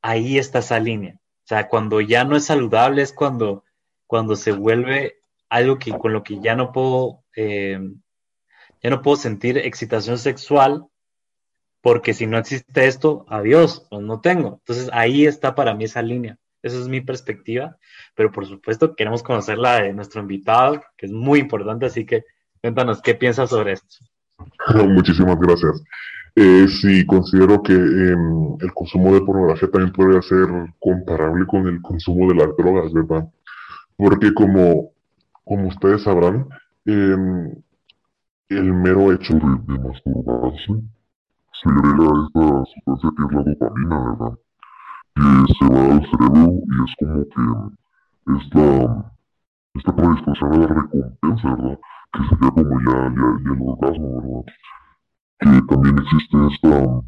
ahí 0.00 0.38
está 0.38 0.60
esa 0.60 0.80
línea. 0.80 1.20
O 1.20 1.46
sea, 1.46 1.68
cuando 1.68 2.00
ya 2.00 2.24
no 2.24 2.36
es 2.36 2.46
saludable 2.46 3.02
es 3.02 3.12
cuando, 3.12 3.64
cuando 4.06 4.34
se 4.34 4.52
vuelve 4.52 5.18
algo 5.50 5.78
que, 5.78 5.90
con 5.90 6.14
lo 6.14 6.22
que 6.22 6.40
ya 6.40 6.56
no 6.56 6.72
puedo, 6.72 7.22
eh, 7.36 7.78
ya 8.82 8.88
no 8.88 9.02
puedo 9.02 9.18
sentir 9.18 9.58
excitación 9.58 10.16
sexual, 10.16 10.86
porque 11.82 12.14
si 12.14 12.26
no 12.26 12.38
existe 12.38 12.86
esto, 12.86 13.26
adiós, 13.28 13.86
pues 13.90 14.00
no 14.00 14.22
tengo. 14.22 14.60
Entonces 14.60 14.88
ahí 14.94 15.26
está 15.26 15.54
para 15.54 15.74
mí 15.74 15.84
esa 15.84 16.00
línea. 16.00 16.38
Esa 16.62 16.78
es 16.78 16.88
mi 16.88 17.02
perspectiva, 17.02 17.76
pero 18.14 18.32
por 18.32 18.46
supuesto 18.46 18.96
queremos 18.96 19.22
conocer 19.22 19.58
la 19.58 19.82
de 19.82 19.92
nuestro 19.92 20.22
invitado, 20.22 20.82
que 20.96 21.04
es 21.04 21.12
muy 21.12 21.40
importante, 21.40 21.84
así 21.84 22.06
que 22.06 22.24
cuéntanos 22.62 23.02
qué 23.02 23.14
piensas 23.14 23.50
sobre 23.50 23.72
esto. 23.72 23.98
Muchísimas 24.88 25.38
gracias. 25.38 25.82
Eh, 26.38 26.68
sí, 26.68 27.06
considero 27.06 27.62
que 27.62 27.72
eh, 27.72 28.14
el 28.60 28.74
consumo 28.74 29.14
de 29.14 29.22
pornografía 29.22 29.70
también 29.70 29.92
podría 29.94 30.20
ser 30.20 30.46
comparable 30.78 31.46
con 31.46 31.66
el 31.66 31.80
consumo 31.80 32.28
de 32.28 32.34
las 32.34 32.54
drogas, 32.58 32.92
¿verdad? 32.92 33.26
Porque 33.96 34.34
como, 34.34 34.90
como 35.44 35.68
ustedes 35.68 36.02
sabrán, 36.02 36.46
eh, 36.84 37.16
el 38.50 38.72
mero 38.74 39.12
hecho 39.12 39.32
de, 39.32 39.40
de, 39.40 39.78
masturbarse 39.78 40.74
segrega 41.62 42.04
esta 42.26 42.64
sustancia 42.66 43.10
que 43.16 43.24
es 43.24 43.32
la 43.32 43.42
dopamina, 43.42 43.98
¿verdad? 44.10 44.38
Que 45.14 45.54
se 45.54 45.72
va 45.72 45.94
al 45.94 46.02
cerebro 46.10 46.52
y 46.52 46.84
es 46.84 46.94
como 46.98 47.24
que 47.30 48.42
esta, 48.44 49.12
esta 49.74 49.96
predisposición 49.96 50.52
a 50.52 50.58
la 50.58 50.66
recompensa, 50.66 51.54
¿verdad? 51.56 51.78
Que 52.12 52.20
sería 52.28 52.50
como 52.50 52.80
ya, 52.80 52.96
ya, 53.08 53.28
ya 53.42 53.52
el 53.54 53.62
orgasmo, 53.62 54.20
¿verdad? 54.20 54.52
Que 55.38 55.62
también 55.68 55.98
existe 55.98 56.36
esta, 56.52 57.02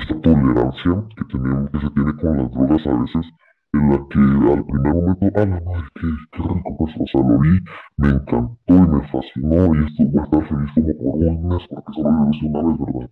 esta 0.00 0.20
tolerancia 0.20 1.04
que, 1.16 1.24
tenemos, 1.24 1.70
que 1.70 1.80
se 1.80 1.90
tiene 1.90 2.16
con 2.16 2.36
las 2.38 2.50
drogas 2.52 2.86
a 2.86 2.94
veces, 3.00 3.32
en 3.72 3.90
la 3.90 3.96
que 4.08 4.18
al 4.18 4.64
primer 4.64 4.94
momento, 4.94 5.26
ah, 5.34 5.46
la 5.46 5.60
madre, 5.60 5.88
qué, 5.94 6.06
qué 6.32 6.42
rico 6.42 6.76
pues, 6.78 6.94
o 6.98 7.06
sea, 7.06 7.28
lo 7.28 7.38
vi, 7.40 7.60
me 7.96 8.08
encantó 8.08 8.56
y 8.68 8.72
me 8.72 9.08
fascinó, 9.08 9.74
y 9.74 9.86
esto 9.86 10.04
voy 10.04 10.20
a 10.20 10.24
estar 10.24 10.48
feliz 10.48 10.70
como 10.74 10.98
por 10.98 11.26
un 11.26 11.48
mes, 11.48 11.62
porque 11.68 11.92
solo 11.94 12.10
lo 12.10 12.30
hice 12.30 12.46
una 12.46 12.62
vez, 12.62 12.78
¿verdad? 12.78 13.10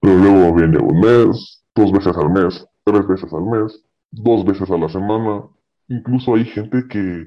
Pero 0.00 0.18
luego 0.18 0.54
viene 0.54 0.78
un 0.78 1.00
mes, 1.00 1.64
dos 1.74 1.92
veces 1.92 2.16
al 2.16 2.30
mes, 2.30 2.66
tres 2.84 3.06
veces 3.06 3.32
al 3.32 3.44
mes, 3.44 3.84
dos 4.10 4.44
veces 4.44 4.70
a 4.70 4.76
la 4.76 4.88
semana, 4.88 5.44
incluso 5.88 6.34
hay 6.34 6.44
gente 6.44 6.86
que 6.88 7.26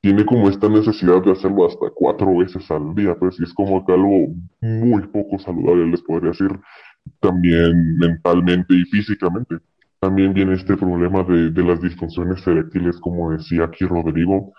tiene 0.00 0.24
como 0.24 0.48
esta 0.48 0.68
necesidad 0.68 1.22
de 1.22 1.32
hacerlo 1.32 1.66
hasta 1.66 1.86
cuatro 1.94 2.36
veces 2.38 2.70
al 2.70 2.94
día, 2.94 3.14
pues, 3.18 3.38
y 3.38 3.44
es 3.44 3.52
como 3.52 3.84
que 3.84 3.92
algo 3.92 4.28
muy 4.60 5.02
poco 5.08 5.38
saludable, 5.38 5.86
les 5.88 6.02
podría 6.02 6.30
decir, 6.30 6.58
también 7.20 7.96
mentalmente 7.98 8.74
y 8.74 8.84
físicamente. 8.84 9.56
También 9.98 10.32
viene 10.32 10.54
este 10.54 10.76
problema 10.76 11.22
de, 11.24 11.50
de 11.50 11.62
las 11.62 11.82
disfunciones 11.82 12.46
eréctiles, 12.46 12.98
como 13.00 13.32
decía 13.32 13.64
aquí 13.64 13.84
Rodrigo, 13.84 14.54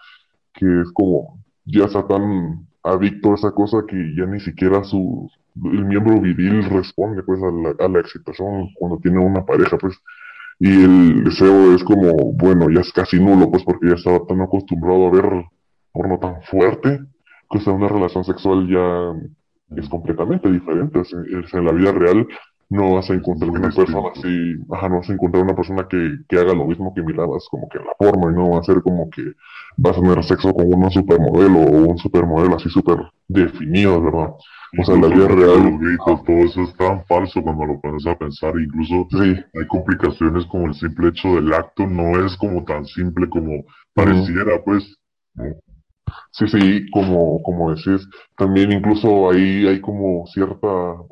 que 0.54 0.82
es 0.82 0.92
como, 0.94 1.40
ya 1.66 1.86
está 1.86 2.08
tan 2.08 2.68
adicto 2.84 3.32
a 3.32 3.36
esa 3.36 3.52
cosa 3.52 3.78
que 3.88 3.96
ya 4.16 4.26
ni 4.28 4.40
siquiera 4.40 4.84
su, 4.84 5.30
el 5.56 5.86
miembro 5.86 6.22
viril 6.22 6.64
responde, 6.66 7.24
pues, 7.24 7.42
a 7.42 7.52
la, 7.52 7.86
a 7.86 7.90
la 7.90 8.00
excitación 8.00 8.70
cuando 8.76 9.00
tiene 9.00 9.18
una 9.18 9.44
pareja, 9.44 9.78
pues, 9.80 9.96
y 10.64 10.84
el 10.84 11.24
deseo 11.24 11.74
es 11.74 11.84
como, 11.84 12.34
bueno, 12.34 12.70
ya 12.70 12.82
es 12.82 12.94
casi 12.94 13.20
nulo, 13.20 13.50
pues 13.50 13.64
porque 13.64 13.90
ya 13.90 13.96
estaba 13.96 14.28
tan 14.28 14.42
acostumbrado 14.42 15.08
a 15.08 15.12
ver 15.12 15.46
porno 15.92 16.20
tan 16.20 16.40
fuerte, 16.44 17.00
que 17.50 17.58
o 17.58 17.62
sea, 17.62 17.74
una 17.74 17.88
relación 17.88 18.24
sexual 18.24 18.68
ya 18.70 19.12
es 19.76 19.90
completamente 19.90 20.52
diferente. 20.52 21.00
O 21.00 21.04
sea, 21.04 21.20
en 21.60 21.66
la 21.66 21.72
vida 21.72 21.92
real 21.92 22.28
no 22.72 22.94
vas 22.94 23.10
a 23.10 23.14
encontrar 23.14 23.52
una 23.52 23.70
persona 23.70 24.10
así, 24.16 24.56
ajá, 24.72 24.88
no 24.88 25.00
vas 25.00 25.10
a 25.10 25.14
encontrar 25.14 25.44
una 25.44 25.54
persona 25.54 25.86
que, 25.90 26.20
que 26.30 26.38
haga 26.38 26.54
lo 26.54 26.66
mismo 26.66 26.94
que 26.94 27.02
mirabas 27.02 27.46
como 27.52 27.68
que 27.68 27.78
en 27.78 27.84
la 27.84 27.92
forma 27.98 28.32
y 28.32 28.36
no 28.36 28.52
va 28.52 28.60
a 28.60 28.64
ser 28.64 28.82
como 28.82 29.10
que 29.10 29.34
vas 29.76 29.98
a 29.98 30.02
tener 30.02 30.24
sexo 30.24 30.54
con 30.54 30.74
una 30.74 30.90
supermodelo 30.90 31.60
o 31.60 31.90
un 31.90 31.98
supermodelo 31.98 32.56
así 32.56 32.70
súper 32.70 32.98
definido, 33.28 34.02
¿verdad? 34.02 34.36
O 34.80 34.86
sea, 34.86 34.96
la 34.96 35.08
vida 35.08 35.28
real, 35.28 35.64
Los 35.70 35.80
gritos, 35.82 36.24
todo 36.24 36.38
eso 36.38 36.62
es 36.62 36.74
tan 36.78 37.04
falso 37.08 37.42
cuando 37.42 37.66
lo 37.66 37.82
pones 37.82 38.08
a 38.08 38.18
pensar. 38.18 38.54
Incluso 38.58 39.06
sí, 39.12 39.36
hay 39.54 39.68
complicaciones 39.68 40.46
como 40.46 40.68
el 40.68 40.74
simple 40.74 41.10
hecho 41.10 41.28
del 41.36 41.54
acto, 41.54 41.86
no 41.86 42.26
es 42.26 42.38
como 42.38 42.64
tan 42.64 42.86
simple 42.86 43.28
como 43.28 43.66
pareciera, 43.94 44.64
pues. 44.64 44.96
¿no? 45.34 45.44
Sí, 46.32 46.48
sí, 46.48 46.86
como, 46.92 47.42
como 47.44 47.74
decís, 47.76 48.08
también 48.38 48.72
incluso 48.72 49.30
ahí 49.32 49.68
hay 49.68 49.82
como 49.82 50.26
cierta 50.28 50.68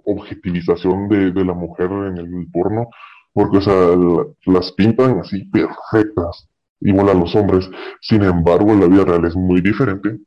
objetivización 0.05 1.07
de, 1.09 1.31
de 1.31 1.45
la 1.45 1.53
mujer 1.53 1.91
en 1.91 2.17
el 2.17 2.47
porno, 2.51 2.88
porque, 3.33 3.57
o 3.57 3.62
sea, 3.62 3.73
la- 3.73 4.25
las 4.53 4.71
pintan 4.73 5.19
así 5.19 5.45
perfectas, 5.45 6.47
igual 6.81 7.09
a 7.09 7.13
los 7.13 7.35
hombres. 7.35 7.69
Sin 8.01 8.23
embargo, 8.23 8.71
en 8.71 8.79
la 8.81 8.88
vida 8.88 9.05
real 9.05 9.25
es 9.25 9.35
muy 9.35 9.62
diferente. 9.62 10.17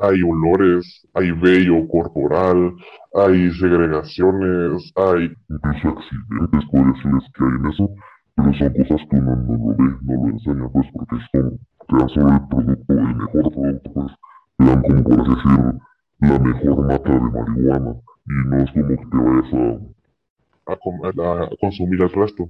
Hay 0.00 0.22
olores, 0.22 1.06
hay 1.14 1.30
vello 1.32 1.86
corporal, 1.88 2.72
hay 3.14 3.50
segregaciones, 3.52 4.92
hay... 4.96 5.30
Incluso 5.48 5.88
accidentes, 5.88 6.50
decirles 6.60 7.24
que 7.34 7.44
hay 7.44 7.50
en 7.60 7.66
eso, 7.72 7.90
pero 8.36 8.52
son 8.54 8.72
cosas 8.74 9.08
que 9.10 9.16
uno 9.16 9.36
no 9.36 9.52
lo 9.58 9.76
ve, 9.76 9.98
no 10.02 10.14
lo 10.22 10.28
enseña, 10.32 10.68
pues, 10.72 10.86
porque 10.94 11.16
son, 11.32 11.58
te 11.88 12.08
solo 12.14 12.32
el 12.34 12.48
producto, 12.48 12.92
el 12.94 13.16
mejor 13.16 13.52
producto, 13.52 13.90
pues, 13.94 14.12
te 14.58 14.64
dan 14.66 14.82
como 14.82 15.04
por 15.04 15.20
así 15.20 15.78
la 16.20 16.38
mejor 16.38 16.86
mata 16.86 17.10
de 17.12 17.20
marihuana, 17.20 17.94
y 18.26 18.48
no 18.48 18.58
es 18.58 18.70
como 18.72 18.88
que 18.88 18.96
te 18.96 19.16
vayas 19.16 19.54
a 19.54 20.72
a- 20.72 21.44
a 21.44 21.50
consumir 21.60 22.02
el 22.02 22.10
resto. 22.10 22.48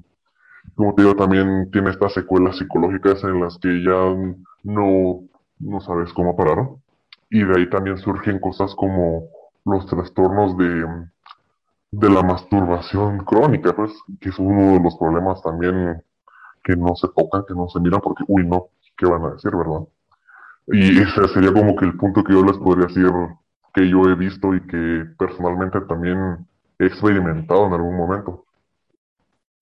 Como 0.76 0.94
te 0.94 1.02
digo, 1.02 1.16
también 1.16 1.70
tiene 1.72 1.90
estas 1.90 2.14
secuelas 2.14 2.58
psicológicas 2.58 3.24
en 3.24 3.40
las 3.40 3.58
que 3.58 3.82
ya 3.84 4.14
no, 4.64 5.20
no 5.60 5.80
sabes 5.80 6.12
cómo 6.14 6.36
parar. 6.36 6.68
Y 7.30 7.44
de 7.44 7.54
ahí 7.58 7.70
también 7.70 7.98
surgen 7.98 8.40
cosas 8.40 8.74
como 8.76 9.24
los 9.66 9.86
trastornos 9.86 10.56
de, 10.58 10.86
de 11.92 12.10
la 12.10 12.22
masturbación 12.22 13.24
crónica, 13.24 13.74
pues, 13.74 13.90
que 14.20 14.28
es 14.28 14.38
uno 14.38 14.72
de 14.72 14.80
los 14.80 14.96
problemas 14.98 15.42
también 15.42 16.02
que 16.64 16.76
no 16.76 16.94
se 16.96 17.08
tocan, 17.16 17.44
que 17.46 17.54
no 17.54 17.68
se 17.68 17.80
miran, 17.80 18.00
porque, 18.02 18.24
uy, 18.28 18.46
no, 18.46 18.68
¿qué 18.96 19.06
van 19.06 19.24
a 19.24 19.30
decir, 19.32 19.50
verdad? 19.50 19.86
Y 20.68 20.98
ese 20.98 21.28
sería 21.28 21.52
como 21.52 21.76
que 21.76 21.84
el 21.84 21.96
punto 21.96 22.24
que 22.24 22.32
yo 22.32 22.42
les 22.44 22.56
podría 22.58 22.86
decir 22.86 23.10
que 23.74 23.88
yo 23.88 24.08
he 24.08 24.14
visto 24.14 24.54
y 24.54 24.66
que 24.66 25.04
personalmente 25.18 25.80
también 25.82 26.46
he 26.78 26.86
experimentado 26.86 27.66
en 27.66 27.72
algún 27.74 27.96
momento. 27.96 28.46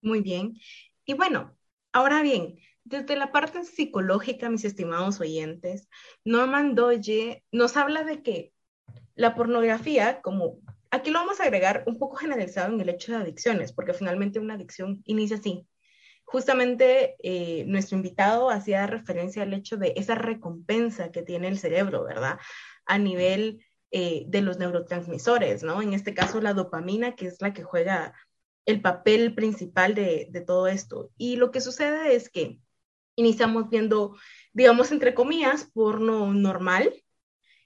Muy 0.03 0.21
bien. 0.21 0.59
Y 1.05 1.15
bueno, 1.15 1.57
ahora 1.93 2.23
bien, 2.23 2.57
desde 2.85 3.17
la 3.17 3.33
parte 3.33 3.65
psicológica, 3.65 4.51
mis 4.51 4.65
estimados 4.65 5.21
oyentes, 5.21 5.89
Norman 6.25 6.75
Doye 6.75 7.45
nos 7.53 7.77
habla 7.77 8.05
de 8.05 8.23
que 8.23 8.53
la 9.15 9.35
pornografía, 9.35 10.21
como 10.21 10.59
aquí 10.91 11.11
lo 11.11 11.21
vamos 11.21 11.41
a 11.41 11.45
agregar 11.45 11.85
un 11.87 11.99
poco 11.99 12.17
generalizado 12.17 12.73
en 12.73 12.81
el 12.81 12.89
hecho 12.89 13.13
de 13.13 13.19
adicciones, 13.19 13.73
porque 13.73 13.95
finalmente 13.95 14.41
una 14.41 14.55
adicción 14.55 15.03
inicia 15.07 15.37
así. 15.37 15.67
Justamente 16.33 17.17
eh, 17.23 17.65
nuestro 17.67 17.99
invitado 17.99 18.49
hacía 18.49 18.87
referencia 18.87 19.43
al 19.43 19.53
hecho 19.53 19.77
de 19.77 19.93
esa 19.97 20.15
recompensa 20.15 21.13
que 21.13 21.21
tiene 21.21 21.47
el 21.49 21.59
cerebro, 21.59 22.05
¿verdad? 22.05 22.39
A 22.87 22.97
nivel 22.97 23.63
eh, 23.91 24.25
de 24.29 24.41
los 24.41 24.59
neurotransmisores, 24.59 25.63
¿no? 25.63 25.83
En 25.83 25.93
este 25.93 26.15
caso, 26.15 26.41
la 26.41 26.55
dopamina, 26.55 27.17
que 27.17 27.27
es 27.27 27.43
la 27.43 27.53
que 27.53 27.65
juega 27.65 28.15
el 28.65 28.81
papel 28.81 29.35
principal 29.35 29.95
de, 29.95 30.43
todo 30.47 30.69
esto. 30.69 31.11
Y 31.19 31.37
lo 31.37 31.51
que 31.51 31.61
sucede 31.61 32.15
es 32.15 32.31
que 32.31 32.59
iniciamos 33.15 33.69
viendo, 33.69 34.17
digamos, 34.55 34.91
entre 34.91 35.13
comillas, 35.13 35.69
porno 35.75 36.33
normal 36.33 36.95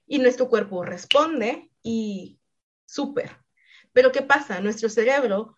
y 0.05 0.19
nuestro 0.19 0.49
cuerpo 0.49 0.83
responde 0.83 1.71
y 1.83 2.41
súper. 2.85 3.31
Pero 3.93 4.11
¿qué 4.11 4.23
pasa? 4.23 4.59
Nuestro 4.59 4.89
cerebro 4.89 5.55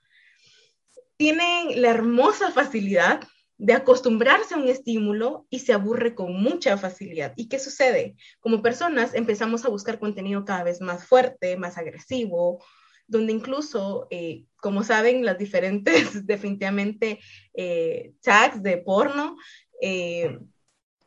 tiene 1.20 1.76
la 1.76 1.90
hermosa 1.90 2.50
facilidad 2.50 3.20
de 3.58 3.74
acostumbrarse 3.74 4.54
a 4.54 4.58
un 4.58 4.70
estímulo 4.70 5.46
y 5.50 5.60
se 5.60 5.74
aburre 5.74 6.16
con 6.16 6.32
mucha 6.34 6.78
facilidad. 6.78 7.34
¿Y 7.36 7.50
qué 7.50 7.60
sucede? 7.60 8.16
Como 8.40 8.62
personas 8.62 9.14
empezamos 9.14 9.66
a 9.66 9.70
buscar 9.70 10.00
contenido 10.00 10.46
cada 10.46 10.64
vez 10.64 10.80
más 10.80 11.06
fuerte, 11.06 11.58
más 11.58 11.78
agresivo, 11.78 12.64
donde 13.06 13.34
incluso, 13.34 14.08
eh, 14.12 14.46
como 14.62 14.82
saben, 14.86 15.26
las 15.26 15.38
diferentes, 15.38 15.84
definitivamente, 16.26 17.20
eh, 17.54 18.14
tags 18.22 18.64
de 18.64 18.78
porno 18.78 19.36
eh, 19.82 20.40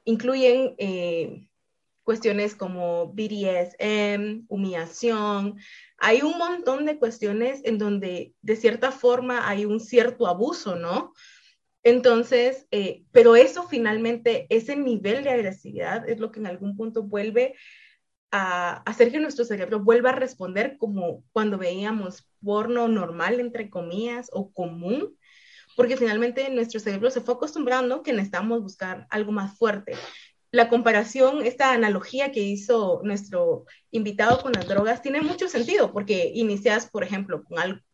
incluyen 0.04 0.74
eh, 0.76 1.48
cuestiones 2.02 2.54
como 2.54 3.12
BDSM, 3.12 4.44
humillación. 4.48 5.56
Hay 5.98 6.22
un 6.22 6.36
montón 6.38 6.84
de 6.86 6.98
cuestiones 6.98 7.60
en 7.64 7.78
donde 7.78 8.34
de 8.42 8.56
cierta 8.56 8.92
forma 8.92 9.48
hay 9.48 9.64
un 9.64 9.80
cierto 9.80 10.26
abuso, 10.26 10.76
¿no? 10.76 11.12
Entonces, 11.84 12.66
eh, 12.70 13.04
pero 13.12 13.34
eso 13.34 13.64
finalmente, 13.68 14.46
ese 14.50 14.76
nivel 14.76 15.24
de 15.24 15.30
agresividad 15.30 16.08
es 16.08 16.20
lo 16.20 16.30
que 16.30 16.40
en 16.40 16.46
algún 16.46 16.76
punto 16.76 17.02
vuelve 17.02 17.54
a 18.30 18.82
hacer 18.86 19.10
que 19.12 19.20
nuestro 19.20 19.44
cerebro 19.44 19.80
vuelva 19.80 20.10
a 20.10 20.14
responder 20.14 20.78
como 20.78 21.22
cuando 21.32 21.58
veíamos 21.58 22.26
porno 22.42 22.88
normal, 22.88 23.40
entre 23.40 23.68
comillas, 23.68 24.30
o 24.32 24.52
común, 24.52 25.16
porque 25.76 25.96
finalmente 25.96 26.48
nuestro 26.50 26.80
cerebro 26.80 27.10
se 27.10 27.20
fue 27.20 27.34
acostumbrando 27.34 28.02
que 28.02 28.12
necesitamos 28.12 28.62
buscar 28.62 29.06
algo 29.10 29.32
más 29.32 29.56
fuerte. 29.58 29.94
La 30.52 30.68
comparación, 30.68 31.44
esta 31.46 31.72
analogía 31.72 32.30
que 32.30 32.40
hizo 32.40 33.00
nuestro 33.04 33.64
invitado 33.90 34.42
con 34.42 34.52
las 34.52 34.68
drogas 34.68 35.00
tiene 35.00 35.22
mucho 35.22 35.48
sentido, 35.48 35.92
porque 35.94 36.30
inicias, 36.34 36.90
por 36.90 37.02
ejemplo, 37.02 37.42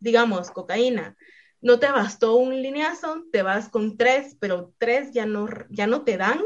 digamos, 0.00 0.50
cocaína, 0.50 1.16
no 1.60 1.78
te 1.78 1.86
bastó 1.86 2.34
un 2.34 2.60
lineazo, 2.60 3.24
te 3.30 3.42
vas 3.42 3.68
con 3.68 3.96
tres, 3.96 4.36
pero 4.40 4.74
tres 4.78 5.12
ya 5.12 5.24
no, 5.24 5.48
ya 5.70 5.86
no 5.86 6.02
te 6.02 6.16
dan 6.16 6.42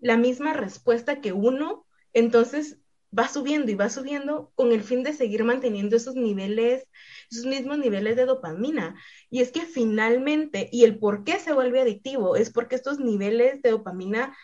la 0.00 0.16
misma 0.16 0.54
respuesta 0.54 1.20
que 1.20 1.32
uno, 1.32 1.86
entonces 2.12 2.78
va 3.16 3.28
subiendo 3.28 3.70
y 3.70 3.74
va 3.74 3.88
subiendo 3.88 4.52
con 4.54 4.72
el 4.72 4.82
fin 4.82 5.02
de 5.02 5.12
seguir 5.12 5.44
manteniendo 5.44 5.96
esos 5.96 6.14
niveles, 6.14 6.86
esos 7.30 7.46
mismos 7.46 7.78
niveles 7.78 8.16
de 8.16 8.26
dopamina. 8.26 8.96
Y 9.30 9.40
es 9.40 9.50
que 9.50 9.62
finalmente, 9.62 10.68
y 10.72 10.84
el 10.84 10.98
por 10.98 11.24
qué 11.24 11.38
se 11.38 11.52
vuelve 11.52 11.80
adictivo, 11.80 12.36
es 12.36 12.50
porque 12.50 12.74
estos 12.76 12.98
niveles 12.98 13.62
de 13.62 13.70
dopamina 13.70 14.36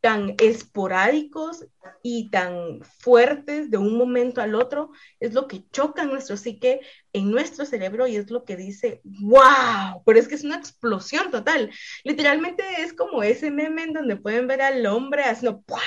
tan 0.00 0.34
esporádicos 0.40 1.66
y 2.02 2.30
tan 2.30 2.80
fuertes 2.98 3.70
de 3.70 3.78
un 3.78 3.98
momento 3.98 4.40
al 4.40 4.54
otro, 4.54 4.90
es 5.18 5.34
lo 5.34 5.48
que 5.48 5.64
choca 5.72 6.04
nuestro 6.04 6.36
psique 6.36 6.80
en 7.12 7.30
nuestro 7.30 7.64
cerebro 7.64 8.06
y 8.06 8.16
es 8.16 8.30
lo 8.30 8.44
que 8.44 8.56
dice, 8.56 9.00
wow, 9.04 10.02
pero 10.06 10.18
es 10.18 10.28
que 10.28 10.36
es 10.36 10.44
una 10.44 10.56
explosión 10.56 11.30
total. 11.30 11.70
Literalmente 12.04 12.62
es 12.78 12.92
como 12.92 13.22
ese 13.22 13.50
meme 13.50 13.82
en 13.84 13.92
donde 13.92 14.16
pueden 14.16 14.46
ver 14.46 14.62
al 14.62 14.86
hombre 14.86 15.24
haciendo 15.24 15.60
¡pua! 15.62 15.80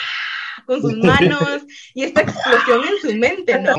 con 0.65 0.82
sus 0.82 0.93
manos 0.97 1.65
y 1.93 2.04
esta 2.04 2.21
explosión 2.21 2.82
en 2.86 2.97
su 3.02 3.17
mente, 3.17 3.60
¿no? 3.60 3.71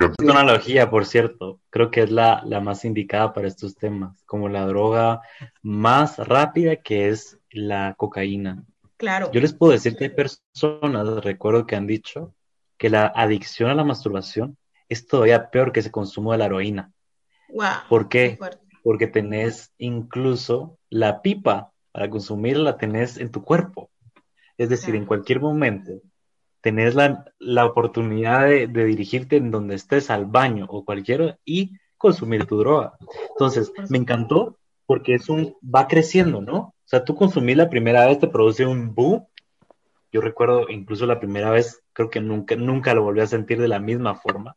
Es 0.00 0.10
una 0.22 0.40
analogía, 0.40 0.90
por 0.90 1.06
cierto, 1.06 1.60
creo 1.70 1.90
que 1.90 2.02
es 2.02 2.10
la, 2.10 2.42
la 2.44 2.60
más 2.60 2.84
indicada 2.84 3.32
para 3.32 3.48
estos 3.48 3.74
temas, 3.74 4.22
como 4.26 4.48
la 4.48 4.66
droga 4.66 5.20
más 5.62 6.18
rápida 6.18 6.76
que 6.76 7.08
es 7.08 7.38
la 7.50 7.94
cocaína. 7.96 8.64
Claro. 9.00 9.30
Yo 9.32 9.40
les 9.40 9.54
puedo 9.54 9.72
decir 9.72 9.96
que 9.96 10.04
hay 10.04 10.10
personas, 10.10 11.24
recuerdo 11.24 11.66
que 11.66 11.74
han 11.74 11.86
dicho, 11.86 12.34
que 12.76 12.90
la 12.90 13.06
adicción 13.06 13.70
a 13.70 13.74
la 13.74 13.82
masturbación 13.82 14.58
es 14.90 15.06
todavía 15.06 15.48
peor 15.48 15.72
que 15.72 15.80
ese 15.80 15.90
consumo 15.90 16.32
de 16.32 16.38
la 16.38 16.44
heroína. 16.44 16.92
Wow. 17.48 17.88
¿Por 17.88 18.10
qué? 18.10 18.38
Porque 18.82 19.06
tenés 19.06 19.72
incluso 19.78 20.78
la 20.90 21.22
pipa 21.22 21.72
para 21.92 22.10
consumirla, 22.10 22.72
la 22.72 22.76
tenés 22.76 23.16
en 23.16 23.30
tu 23.30 23.42
cuerpo. 23.42 23.90
Es 24.58 24.68
decir, 24.68 24.94
en 24.94 25.06
cualquier 25.06 25.40
momento 25.40 25.92
tenés 26.60 26.94
la, 26.94 27.24
la 27.38 27.64
oportunidad 27.64 28.48
de, 28.48 28.66
de, 28.66 28.84
dirigirte 28.84 29.36
en 29.36 29.50
donde 29.50 29.76
estés 29.76 30.10
al 30.10 30.26
baño 30.26 30.66
o 30.68 30.84
cualquiera 30.84 31.38
y 31.42 31.72
consumir 31.96 32.44
tu 32.44 32.58
droga. 32.58 32.98
Entonces, 33.30 33.72
me 33.88 33.96
encantó 33.96 34.58
porque 34.90 35.14
es 35.14 35.28
un, 35.28 35.56
va 35.62 35.86
creciendo, 35.86 36.40
¿no? 36.40 36.56
O 36.56 36.74
sea, 36.84 37.04
tú 37.04 37.14
consumís 37.14 37.56
la 37.56 37.70
primera 37.70 38.06
vez, 38.06 38.18
te 38.18 38.26
produce 38.26 38.66
un 38.66 38.92
boom. 38.92 39.24
Yo 40.10 40.20
recuerdo 40.20 40.68
incluso 40.68 41.06
la 41.06 41.20
primera 41.20 41.48
vez, 41.48 41.80
creo 41.92 42.10
que 42.10 42.20
nunca, 42.20 42.56
nunca 42.56 42.92
lo 42.92 43.04
volví 43.04 43.20
a 43.20 43.28
sentir 43.28 43.60
de 43.60 43.68
la 43.68 43.78
misma 43.78 44.16
forma. 44.16 44.56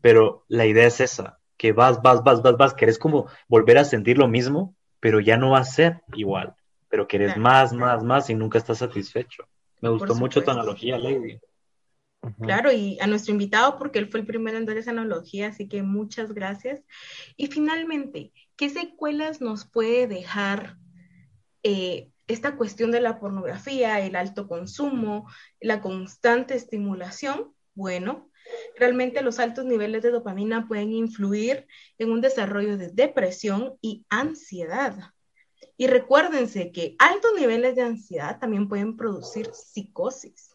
Pero 0.00 0.46
la 0.48 0.64
idea 0.64 0.86
es 0.86 1.02
esa, 1.02 1.40
que 1.58 1.72
vas, 1.72 2.00
vas, 2.00 2.24
vas, 2.24 2.40
vas, 2.40 2.56
vas, 2.56 2.72
querés 2.72 2.98
como 2.98 3.26
volver 3.48 3.76
a 3.76 3.84
sentir 3.84 4.16
lo 4.16 4.28
mismo, 4.28 4.74
pero 4.98 5.20
ya 5.20 5.36
no 5.36 5.50
va 5.50 5.58
a 5.58 5.64
ser 5.64 6.00
igual. 6.14 6.54
Pero 6.88 7.06
querés 7.06 7.36
más, 7.36 7.74
más, 7.74 8.02
más 8.02 8.30
y 8.30 8.34
nunca 8.34 8.56
estás 8.56 8.78
satisfecho. 8.78 9.44
Me 9.82 9.90
gustó 9.90 10.14
mucho 10.14 10.42
tu 10.42 10.50
analogía, 10.50 10.96
Lady. 10.96 11.38
Ujú. 12.22 12.44
Claro, 12.44 12.72
y 12.72 12.98
a 13.00 13.06
nuestro 13.06 13.32
invitado 13.32 13.76
porque 13.76 13.98
él 13.98 14.08
fue 14.08 14.20
el 14.20 14.26
primero 14.26 14.56
en 14.56 14.64
dar 14.64 14.78
esa 14.78 14.90
analogía, 14.90 15.48
así 15.48 15.68
que 15.68 15.82
muchas 15.82 16.32
gracias. 16.32 16.82
Y 17.36 17.48
finalmente, 17.48 18.32
¿qué 18.60 18.68
secuelas 18.68 19.40
nos 19.40 19.64
puede 19.64 20.06
dejar 20.06 20.76
eh, 21.62 22.10
esta 22.26 22.58
cuestión 22.58 22.90
de 22.90 23.00
la 23.00 23.18
pornografía, 23.18 24.04
el 24.04 24.14
alto 24.16 24.48
consumo, 24.48 25.26
la 25.62 25.80
constante 25.80 26.56
estimulación? 26.56 27.54
Bueno, 27.72 28.30
realmente 28.76 29.22
los 29.22 29.38
altos 29.38 29.64
niveles 29.64 30.02
de 30.02 30.10
dopamina 30.10 30.68
pueden 30.68 30.92
influir 30.92 31.66
en 31.96 32.10
un 32.10 32.20
desarrollo 32.20 32.76
de 32.76 32.90
depresión 32.90 33.78
y 33.80 34.04
ansiedad. 34.10 34.94
Y 35.78 35.86
recuérdense 35.86 36.70
que 36.70 36.96
altos 36.98 37.30
niveles 37.38 37.76
de 37.76 37.82
ansiedad 37.82 38.38
también 38.40 38.68
pueden 38.68 38.98
producir 38.98 39.48
psicosis. 39.54 40.54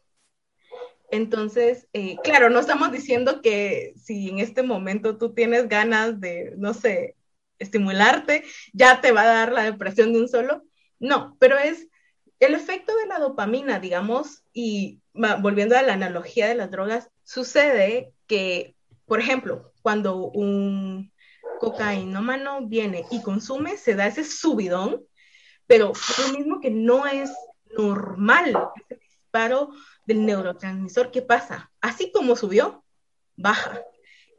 Entonces, 1.09 1.87
eh, 1.93 2.17
claro, 2.23 2.51
no 2.51 2.59
estamos 2.59 2.91
diciendo 2.91 3.41
que 3.41 3.93
si 3.95 4.29
en 4.29 4.37
este 4.37 4.61
momento 4.61 5.17
tú 5.17 5.33
tienes 5.33 5.67
ganas 5.67 6.19
de, 6.19 6.53
no 6.55 6.75
sé, 6.75 7.15
estimularte, 7.59 8.43
ya 8.73 9.01
te 9.01 9.11
va 9.11 9.21
a 9.23 9.25
dar 9.27 9.51
la 9.51 9.63
depresión 9.63 10.13
de 10.13 10.19
un 10.19 10.29
solo. 10.29 10.63
No, 10.99 11.35
pero 11.39 11.57
es 11.57 11.87
el 12.39 12.53
efecto 12.53 12.95
de 12.97 13.07
la 13.07 13.19
dopamina, 13.19 13.79
digamos, 13.79 14.43
y 14.53 15.01
volviendo 15.13 15.77
a 15.77 15.81
la 15.81 15.93
analogía 15.93 16.47
de 16.47 16.55
las 16.55 16.71
drogas, 16.71 17.09
sucede 17.23 18.13
que, 18.27 18.75
por 19.05 19.19
ejemplo, 19.19 19.71
cuando 19.81 20.17
un 20.17 21.11
cocainómano 21.59 22.67
viene 22.67 23.05
y 23.11 23.21
consume, 23.21 23.77
se 23.77 23.95
da 23.95 24.07
ese 24.07 24.23
subidón, 24.23 25.03
pero 25.67 25.93
por 25.93 26.27
lo 26.27 26.37
mismo 26.37 26.59
que 26.59 26.71
no 26.71 27.05
es 27.07 27.31
normal 27.77 28.55
ese 28.75 28.99
disparo 28.99 29.71
del 30.05 30.25
neurotransmisor, 30.25 31.11
¿qué 31.11 31.21
pasa? 31.21 31.71
Así 31.81 32.11
como 32.11 32.35
subió, 32.35 32.83
baja. 33.35 33.81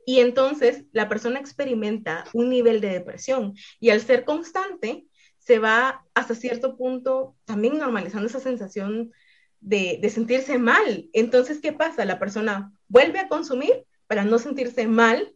Y 0.07 0.21
entonces 0.21 0.85
la 0.93 1.09
persona 1.11 1.41
experimenta 1.41 2.25
un 2.33 2.49
nivel 2.49 2.81
de 2.81 2.91
depresión 2.91 3.55
y 3.81 3.91
al 3.91 4.01
ser 4.01 4.25
constante, 4.25 5.05
se 5.39 5.59
va 5.59 6.05
hasta 6.15 6.35
cierto 6.35 6.77
punto 6.77 7.37
también 7.45 7.79
normalizando 7.79 8.27
esa 8.27 8.41
sensación 8.41 9.13
de, 9.61 9.99
de 10.01 10.11
sentirse 10.11 10.59
mal. 10.59 11.09
Entonces, 11.13 11.61
¿qué 11.61 11.73
pasa? 11.73 12.05
La 12.05 12.19
persona 12.19 12.73
vuelve 12.89 13.19
a 13.19 13.29
consumir 13.29 13.85
para 14.07 14.25
no 14.25 14.39
sentirse 14.39 14.87
mal 14.87 15.35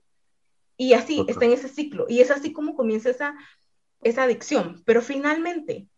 y 0.76 0.94
así 0.94 1.24
está 1.28 1.44
en 1.44 1.52
ese 1.52 1.68
ciclo. 1.68 2.06
Y 2.09 2.20
es 2.20 2.30
así 2.30 2.52
como 2.52 2.74
comienza 2.74 3.11
esa, 3.11 3.35
esa 4.02 4.22
adicción. 4.22 4.83
Pero 4.87 5.02
finalmente, 5.02 5.88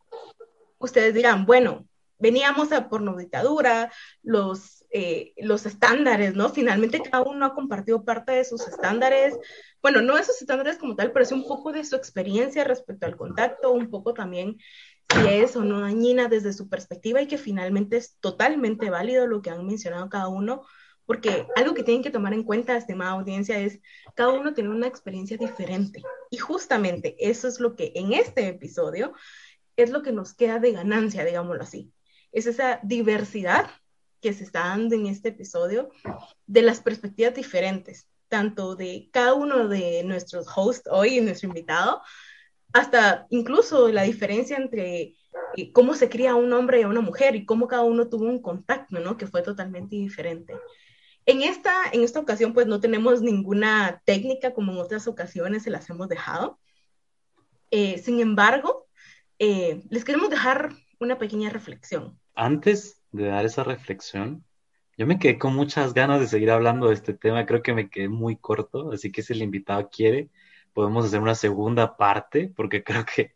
ustedes 0.79 1.15
dirán, 1.15 1.47
bueno, 1.47 1.87
veníamos 2.19 2.73
a 2.73 2.89
pornodictadura, 2.89 3.93
los, 4.23 4.82
eh, 4.95 5.33
los 5.39 5.65
estándares, 5.65 6.35
¿no? 6.35 6.51
Finalmente 6.51 7.01
cada 7.01 7.23
uno 7.23 7.47
ha 7.47 7.55
compartido 7.55 8.05
parte 8.05 8.33
de 8.33 8.45
sus 8.45 8.69
estándares, 8.69 9.39
bueno, 9.81 10.03
no 10.03 10.19
esos 10.19 10.41
estándares 10.41 10.77
como 10.77 10.97
tal, 10.97 11.13
pero 11.13 11.25
sí 11.25 11.33
un 11.33 11.49
poco 11.49 11.73
de 11.73 11.83
su 11.83 11.97
experiencia 11.97 12.63
respecto 12.63 13.07
al 13.07 13.17
contacto, 13.17 13.73
un 13.73 13.91
poco 13.91 14.13
también 14.13 14.59
si 15.09 15.27
es 15.29 15.57
o 15.57 15.65
no 15.65 15.81
dañina 15.81 16.29
desde 16.29 16.53
su 16.53 16.69
perspectiva 16.69 17.23
y 17.23 17.27
que 17.27 17.39
finalmente 17.39 17.97
es 17.97 18.19
totalmente 18.21 18.91
válido 18.91 19.27
lo 19.27 19.41
que 19.41 19.49
han 19.49 19.67
mencionado 19.67 20.11
cada 20.11 20.29
uno, 20.29 20.63
porque 21.07 21.47
algo 21.57 21.73
que 21.73 21.85
tienen 21.85 22.03
que 22.03 22.11
tomar 22.11 22.35
en 22.35 22.45
cuenta, 22.45 22.77
estimada 22.77 23.13
audiencia, 23.13 23.59
es 23.61 23.81
cada 24.15 24.31
uno 24.31 24.53
tiene 24.53 24.69
una 24.71 24.87
experiencia 24.89 25.39
diferente. 25.39 26.03
Y 26.31 26.37
justamente 26.37 27.17
eso 27.19 27.49
es 27.49 27.61
lo 27.61 27.77
que 27.77 27.93
en 27.95 28.13
este 28.13 28.47
episodio 28.47 29.15
es 29.77 29.91
lo 29.91 30.03
que 30.03 30.13
nos 30.13 30.35
queda 30.35 30.59
de 30.59 30.73
ganancia, 30.73 31.25
digámoslo 31.25 31.63
así. 31.63 31.93
Es 32.31 32.47
esa 32.47 32.79
diversidad 32.83 33.71
que 34.23 34.33
se 34.33 34.45
está 34.45 34.61
dando 34.61 34.95
en 34.95 35.07
este 35.07 35.31
episodio 35.31 35.91
de 36.47 36.63
las 36.63 36.81
perspectivas 36.81 37.35
diferentes, 37.35 38.07
tanto 38.29 38.77
de 38.77 39.11
cada 39.13 39.35
uno 39.35 39.69
de 39.69 40.03
nuestros 40.05 40.47
hosts 40.57 40.89
hoy 40.91 41.19
y 41.19 41.21
nuestro 41.21 41.49
invitado, 41.49 42.01
hasta 42.73 43.27
incluso 43.29 43.89
la 43.89 44.05
diferencia 44.05 44.57
entre 44.57 45.17
eh, 45.57 45.73
cómo 45.73 45.95
se 45.95 46.09
cría 46.09 46.37
un 46.37 46.53
hombre 46.53 46.81
y 46.81 46.85
una 46.85 47.01
mujer 47.01 47.35
y 47.35 47.45
cómo 47.45 47.69
cada 47.69 47.83
uno 47.83 48.09
tuvo 48.09 48.25
un 48.25 48.41
contacto, 48.41 49.01
¿no? 49.01 49.17
Que 49.17 49.27
fue 49.27 49.43
totalmente 49.43 49.97
diferente. 49.97 50.55
En 51.27 51.43
esta, 51.43 51.75
en 51.93 52.03
esta 52.03 52.21
ocasión, 52.21 52.55
pues 52.55 52.67
no 52.67 52.81
tenemos 52.81 53.23
ninguna 53.23 54.01
técnica 54.05 54.55
como 54.55 54.73
en 54.73 54.79
otras 54.79 55.07
ocasiones 55.09 55.65
se 55.65 55.71
las 55.71 55.91
hemos 55.91 56.09
dejado. 56.09 56.59
Eh, 57.71 57.99
sin 57.99 58.21
embargo, 58.21 58.87
eh, 59.39 59.83
les 59.91 60.05
queremos 60.05 60.31
dejar 60.31 60.71
una 61.01 61.19
pequeña 61.19 61.51
reflexión. 61.51 62.19
Antes 62.35 63.02
de 63.13 63.27
dar 63.27 63.45
esa 63.45 63.65
reflexión, 63.65 64.45
yo 64.99 65.07
me 65.07 65.19
quedé 65.19 65.39
con 65.39 65.55
muchas 65.55 65.95
ganas 65.95 66.21
de 66.21 66.27
seguir 66.29 66.51
hablando 66.51 66.89
de 66.89 66.95
este 66.95 67.15
tema. 67.15 67.47
Creo 67.47 67.63
que 67.63 67.73
me 67.73 67.89
quedé 67.89 68.09
muy 68.09 68.37
corto, 68.37 68.93
así 68.93 69.11
que 69.11 69.23
si 69.23 69.33
el 69.33 69.43
invitado 69.43 69.89
quiere, 69.91 70.29
podemos 70.75 71.07
hacer 71.07 71.21
una 71.21 71.35
segunda 71.35 71.97
parte, 71.97 72.53
porque 72.55 72.85
creo 72.85 73.05
que 73.05 73.35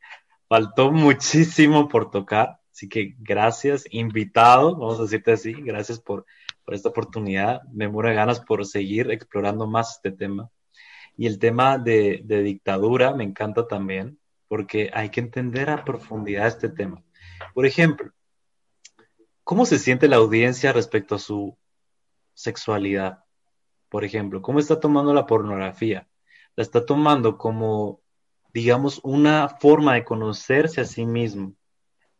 faltó 0.49 0.93
muchísimo 0.93 1.89
por 1.89 2.11
tocar. 2.11 2.61
Así 2.73 2.89
que 2.89 3.15
gracias, 3.19 3.85
invitado, 3.91 4.77
vamos 4.77 4.99
a 4.99 5.03
decirte 5.05 5.33
así, 5.33 5.53
gracias 5.55 5.99
por, 5.99 6.27
por 6.65 6.75
esta 6.75 6.91
oportunidad. 6.91 7.63
Me 7.73 7.89
muero 7.89 8.15
ganas 8.15 8.41
por 8.41 8.67
seguir 8.67 9.11
explorando 9.11 9.67
más 9.67 9.97
este 9.97 10.13
tema. 10.13 10.51
Y 11.17 11.27
el 11.27 11.39
tema 11.39 11.79
de, 11.79 12.21
de 12.25 12.43
dictadura 12.43 13.15
me 13.15 13.25
encanta 13.25 13.67
también, 13.67 14.19
porque 14.49 14.91
hay 14.93 15.09
que 15.09 15.21
entender 15.21 15.71
a 15.71 15.85
profundidad 15.85 16.47
este 16.47 16.69
tema. 16.69 17.03
Por 17.55 17.65
ejemplo, 17.65 18.13
¿cómo 19.47 19.65
se 19.65 19.79
siente 19.79 20.09
la 20.09 20.17
audiencia 20.17 20.73
respecto 20.73 21.15
a 21.15 21.21
su 21.21 21.57
sexualidad? 22.35 23.23
Por 23.89 24.05
ejemplo, 24.05 24.43
¿cómo 24.43 24.59
está 24.59 24.81
tomando 24.81 25.15
la 25.15 25.25
pornografía? 25.25 26.09
La 26.57 26.65
está 26.65 26.85
tomando 26.85 27.39
como, 27.39 28.01
digamos, 28.53 29.01
una 29.05 29.49
forma 29.49 29.95
de 29.95 30.05
conocerse 30.05 30.81
a 30.81 30.85
sí 30.85 31.07
mismo, 31.07 31.55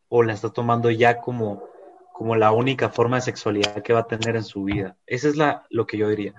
o 0.09 0.23
la 0.23 0.35
está 0.35 0.51
tomando 0.51 0.89
ya 0.89 1.21
como, 1.21 1.65
como 2.13 2.37
la 2.37 2.53
única 2.53 2.91
forma 2.91 3.17
de 3.17 3.23
sexualidad 3.23 3.83
que 3.83 3.93
va 3.93 4.01
a 4.01 4.07
tener 4.07 4.37
en 4.37 4.45
su 4.45 4.63
vida. 4.63 4.97
Eso 5.05 5.29
es 5.29 5.35
lo 5.69 5.85
que 5.85 5.99
yo 5.99 6.09
diría. 6.09 6.33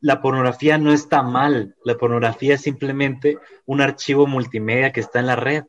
La 0.00 0.22
pornografía 0.22 0.78
no 0.78 0.90
está 0.94 1.22
mal, 1.22 1.76
la 1.84 1.98
pornografía 1.98 2.54
es 2.54 2.62
simplemente 2.62 3.36
un 3.66 3.82
archivo 3.82 4.26
multimedia 4.26 4.90
que 4.90 5.00
está 5.00 5.20
en 5.20 5.26
la 5.26 5.36
red. 5.36 5.64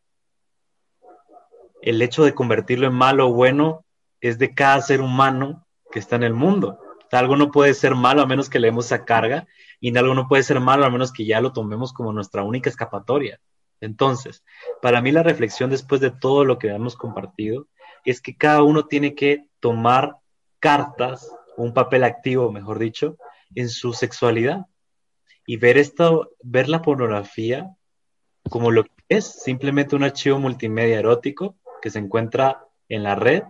El 1.81 2.01
hecho 2.01 2.23
de 2.23 2.33
convertirlo 2.33 2.87
en 2.87 2.93
malo 2.93 3.27
o 3.27 3.33
bueno 3.33 3.84
es 4.27 4.37
de 4.37 4.53
cada 4.53 4.81
ser 4.81 5.01
humano 5.01 5.65
que 5.91 5.99
está 5.99 6.15
en 6.15 6.23
el 6.23 6.33
mundo. 6.33 6.79
Algo 7.11 7.35
no 7.35 7.51
puede 7.51 7.73
ser 7.73 7.95
malo 7.95 8.21
a 8.21 8.25
menos 8.25 8.49
que 8.49 8.59
le 8.59 8.67
demos 8.67 8.85
esa 8.85 9.05
carga 9.05 9.47
y 9.79 9.95
algo 9.97 10.13
no 10.13 10.27
puede 10.27 10.43
ser 10.43 10.59
malo 10.59 10.85
a 10.85 10.89
menos 10.89 11.13
que 11.13 11.25
ya 11.25 11.39
lo 11.39 11.53
tomemos 11.53 11.93
como 11.93 12.11
nuestra 12.11 12.43
única 12.43 12.69
escapatoria. 12.69 13.39
Entonces, 13.79 14.43
para 14.81 15.01
mí 15.01 15.11
la 15.11 15.23
reflexión 15.23 15.69
después 15.69 16.01
de 16.01 16.11
todo 16.11 16.43
lo 16.43 16.57
que 16.57 16.69
hemos 16.69 16.95
compartido 16.95 17.67
es 18.03 18.21
que 18.21 18.35
cada 18.35 18.63
uno 18.63 18.85
tiene 18.85 19.15
que 19.15 19.45
tomar 19.59 20.17
cartas, 20.59 21.31
un 21.57 21.73
papel 21.73 22.03
activo, 22.03 22.51
mejor 22.51 22.79
dicho, 22.79 23.17
en 23.53 23.69
su 23.69 23.93
sexualidad 23.93 24.65
y 25.45 25.57
ver 25.57 25.77
esto, 25.77 26.31
ver 26.41 26.67
la 26.67 26.81
pornografía 26.81 27.75
como 28.49 28.71
lo 28.71 28.83
que 28.83 28.91
es, 29.09 29.25
simplemente 29.43 29.95
un 29.95 30.03
archivo 30.03 30.39
multimedia 30.39 30.99
erótico 30.99 31.57
que 31.81 31.89
se 31.89 31.99
encuentra 31.99 32.65
en 32.89 33.03
la 33.03 33.15
red 33.15 33.43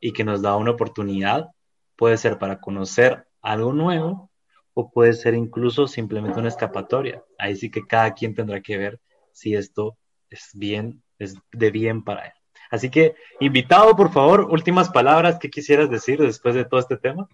y 0.00 0.12
que 0.12 0.24
nos 0.24 0.42
da 0.42 0.56
una 0.56 0.72
oportunidad, 0.72 1.48
puede 1.96 2.16
ser 2.16 2.38
para 2.38 2.60
conocer 2.60 3.26
algo 3.42 3.72
nuevo 3.72 4.30
o 4.74 4.90
puede 4.90 5.12
ser 5.12 5.34
incluso 5.34 5.88
simplemente 5.88 6.38
una 6.38 6.48
escapatoria. 6.48 7.24
Ahí 7.38 7.56
sí 7.56 7.70
que 7.70 7.86
cada 7.86 8.14
quien 8.14 8.34
tendrá 8.34 8.60
que 8.60 8.78
ver 8.78 9.00
si 9.32 9.54
esto 9.54 9.96
es 10.30 10.50
bien, 10.54 11.02
es 11.18 11.36
de 11.52 11.70
bien 11.70 12.04
para 12.04 12.26
él. 12.26 12.32
Así 12.70 12.90
que, 12.90 13.14
invitado, 13.40 13.96
por 13.96 14.12
favor, 14.12 14.48
últimas 14.50 14.90
palabras 14.90 15.38
que 15.38 15.50
quisieras 15.50 15.90
decir 15.90 16.20
después 16.20 16.54
de 16.54 16.64
todo 16.64 16.80
este 16.80 16.96
tema. 16.96 17.28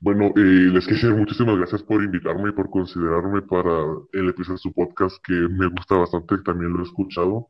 Bueno, 0.00 0.32
eh, 0.36 0.70
les 0.72 0.86
quisiera 0.86 1.14
muchísimas 1.14 1.56
gracias 1.56 1.82
por 1.82 2.02
invitarme 2.02 2.50
y 2.50 2.52
por 2.52 2.68
considerarme 2.68 3.42
para 3.42 3.84
el 4.12 4.28
episodio 4.28 4.54
de 4.56 4.58
su 4.58 4.72
podcast 4.72 5.16
que 5.24 5.32
me 5.32 5.68
gusta 5.68 5.96
bastante, 5.96 6.38
también 6.38 6.72
lo 6.72 6.80
he 6.80 6.82
escuchado. 6.82 7.48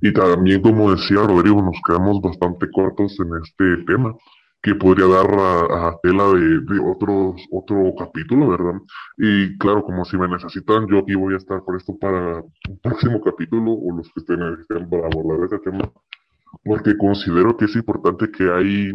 Y 0.00 0.12
también, 0.12 0.62
como 0.62 0.90
decía 0.92 1.26
Rodrigo, 1.26 1.62
nos 1.62 1.80
quedamos 1.86 2.20
bastante 2.20 2.70
cortos 2.70 3.16
en 3.20 3.30
este 3.42 3.84
tema, 3.84 4.14
que 4.62 4.74
podría 4.74 5.06
dar 5.06 5.30
a, 5.30 5.96
tela 6.02 6.24
de, 6.32 6.60
de 6.60 6.80
otros, 6.80 7.40
otro 7.52 7.94
capítulo, 7.98 8.48
¿verdad? 8.48 8.80
Y 9.16 9.56
claro, 9.58 9.82
como 9.84 10.04
si 10.04 10.16
me 10.16 10.28
necesitan, 10.28 10.86
yo 10.88 10.98
aquí 10.98 11.14
voy 11.14 11.34
a 11.34 11.36
estar 11.38 11.62
por 11.62 11.76
esto 11.76 11.96
para 11.98 12.42
un 12.68 12.78
próximo 12.82 13.20
capítulo 13.20 13.72
o 13.72 13.96
los 13.96 14.10
que 14.12 14.20
estén 14.20 14.40
necesiten 14.40 14.90
para 14.90 15.06
abordar 15.06 15.44
este 15.44 15.70
tema, 15.70 15.90
porque 16.64 16.96
considero 16.96 17.56
que 17.56 17.66
es 17.66 17.76
importante 17.76 18.30
que 18.30 18.50
hay 18.50 18.90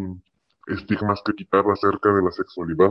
estigmas 0.66 1.22
que 1.24 1.32
quitar 1.32 1.64
acerca 1.70 2.12
de 2.12 2.22
la 2.22 2.30
sexualidad 2.30 2.90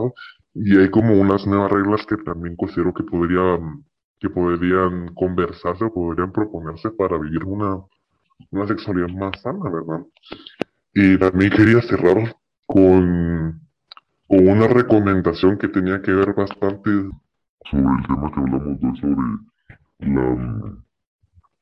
y 0.54 0.76
hay 0.76 0.90
como 0.90 1.14
unas 1.14 1.46
nuevas 1.46 1.70
reglas 1.70 2.04
que 2.06 2.16
también 2.18 2.56
considero 2.56 2.92
que 2.92 3.04
podrían, 3.04 3.84
que 4.18 4.28
podrían 4.28 5.14
conversarse 5.14 5.84
o 5.84 5.94
podrían 5.94 6.32
proponerse 6.32 6.90
para 6.90 7.18
vivir 7.18 7.44
una, 7.44 7.78
una 8.50 8.66
sexualidad 8.66 9.08
más 9.08 9.40
sana, 9.40 9.70
¿verdad? 9.70 10.06
Y 10.94 11.18
también 11.18 11.50
quería 11.50 11.80
cerrar 11.82 12.36
con, 12.66 13.60
con 14.28 14.48
una 14.48 14.68
recomendación 14.68 15.58
que 15.58 15.68
tenía 15.68 16.00
que 16.02 16.12
ver 16.12 16.34
bastante 16.34 16.90
sobre 17.70 17.84
el 17.84 18.06
tema 18.06 18.32
que 18.32 18.40
hablamos 18.40 18.80
de 18.80 19.00
sobre 19.00 19.16
la, 20.00 20.78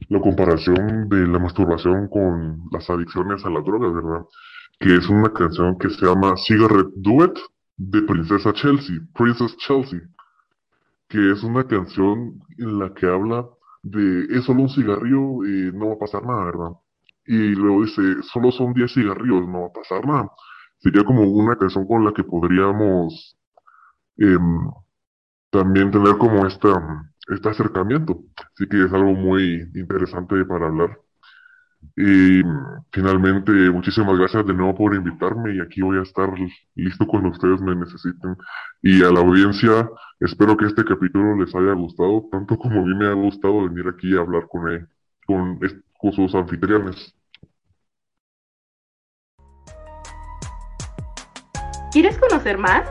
la 0.08 0.20
comparación 0.20 1.08
de 1.08 1.26
la 1.26 1.38
masturbación 1.38 2.08
con 2.08 2.68
las 2.72 2.88
adicciones 2.90 3.44
a 3.44 3.50
las 3.50 3.64
drogas, 3.64 3.94
¿verdad? 3.94 4.26
Que 4.78 4.96
es 4.96 5.08
una 5.08 5.32
canción 5.32 5.78
que 5.78 5.90
se 5.90 6.06
llama 6.06 6.36
Cigarette 6.36 6.92
Duet 6.96 7.38
de 7.76 8.02
Princesa 8.02 8.52
Chelsea, 8.52 8.96
Princess 9.14 9.56
Chelsea, 9.58 10.00
que 11.08 11.32
es 11.32 11.42
una 11.42 11.64
canción 11.64 12.40
en 12.58 12.78
la 12.78 12.92
que 12.94 13.06
habla 13.06 13.46
de 13.82 14.36
es 14.36 14.44
solo 14.44 14.62
un 14.62 14.68
cigarrillo 14.68 15.44
y 15.44 15.72
no 15.72 15.88
va 15.88 15.94
a 15.94 15.98
pasar 15.98 16.24
nada, 16.24 16.44
¿verdad? 16.44 16.70
Y 17.26 17.54
luego 17.54 17.84
dice, 17.84 18.22
solo 18.22 18.50
son 18.50 18.72
10 18.74 18.92
cigarrillos, 18.92 19.46
no 19.48 19.62
va 19.62 19.66
a 19.68 19.72
pasar 19.72 20.06
nada. 20.06 20.30
Sería 20.78 21.04
como 21.04 21.22
una 21.22 21.56
canción 21.56 21.86
con 21.86 22.04
la 22.04 22.12
que 22.12 22.24
podríamos 22.24 23.36
em, 24.16 24.70
también 25.50 25.90
tener 25.90 26.16
como 26.18 26.46
esta, 26.46 26.70
este 27.28 27.48
acercamiento. 27.50 28.20
Así 28.54 28.68
que 28.68 28.84
es 28.84 28.92
algo 28.92 29.12
muy 29.12 29.70
interesante 29.74 30.44
para 30.44 30.66
hablar. 30.68 30.98
Y 31.96 32.42
finalmente, 32.92 33.52
muchísimas 33.70 34.18
gracias 34.18 34.46
de 34.46 34.54
nuevo 34.54 34.74
por 34.74 34.94
invitarme 34.94 35.54
y 35.54 35.60
aquí 35.60 35.82
voy 35.82 35.98
a 35.98 36.02
estar 36.02 36.30
listo 36.74 37.06
cuando 37.06 37.30
ustedes 37.30 37.60
me 37.60 37.74
necesiten. 37.74 38.36
Y 38.82 39.02
a 39.02 39.10
la 39.10 39.20
audiencia, 39.20 39.88
espero 40.20 40.56
que 40.56 40.66
este 40.66 40.84
capítulo 40.84 41.36
les 41.36 41.54
haya 41.54 41.72
gustado, 41.72 42.28
tanto 42.30 42.56
como 42.56 42.80
a 42.80 42.84
mí 42.84 42.94
me 42.94 43.06
ha 43.06 43.12
gustado 43.12 43.68
venir 43.68 43.86
aquí 43.88 44.16
a 44.16 44.20
hablar 44.20 44.46
con, 44.48 44.68
él, 44.68 44.88
con, 45.26 45.58
con 45.98 46.12
sus 46.12 46.34
anfitriones. 46.34 47.14
¿Quieres 51.92 52.16
conocer 52.18 52.56
más? 52.56 52.88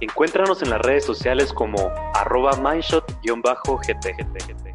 Encuéntranos 0.00 0.62
en 0.62 0.70
las 0.70 0.80
redes 0.80 1.04
sociales 1.04 1.52
como 1.52 1.76
arroba 2.14 2.52
mindshot-gt. 2.52 4.69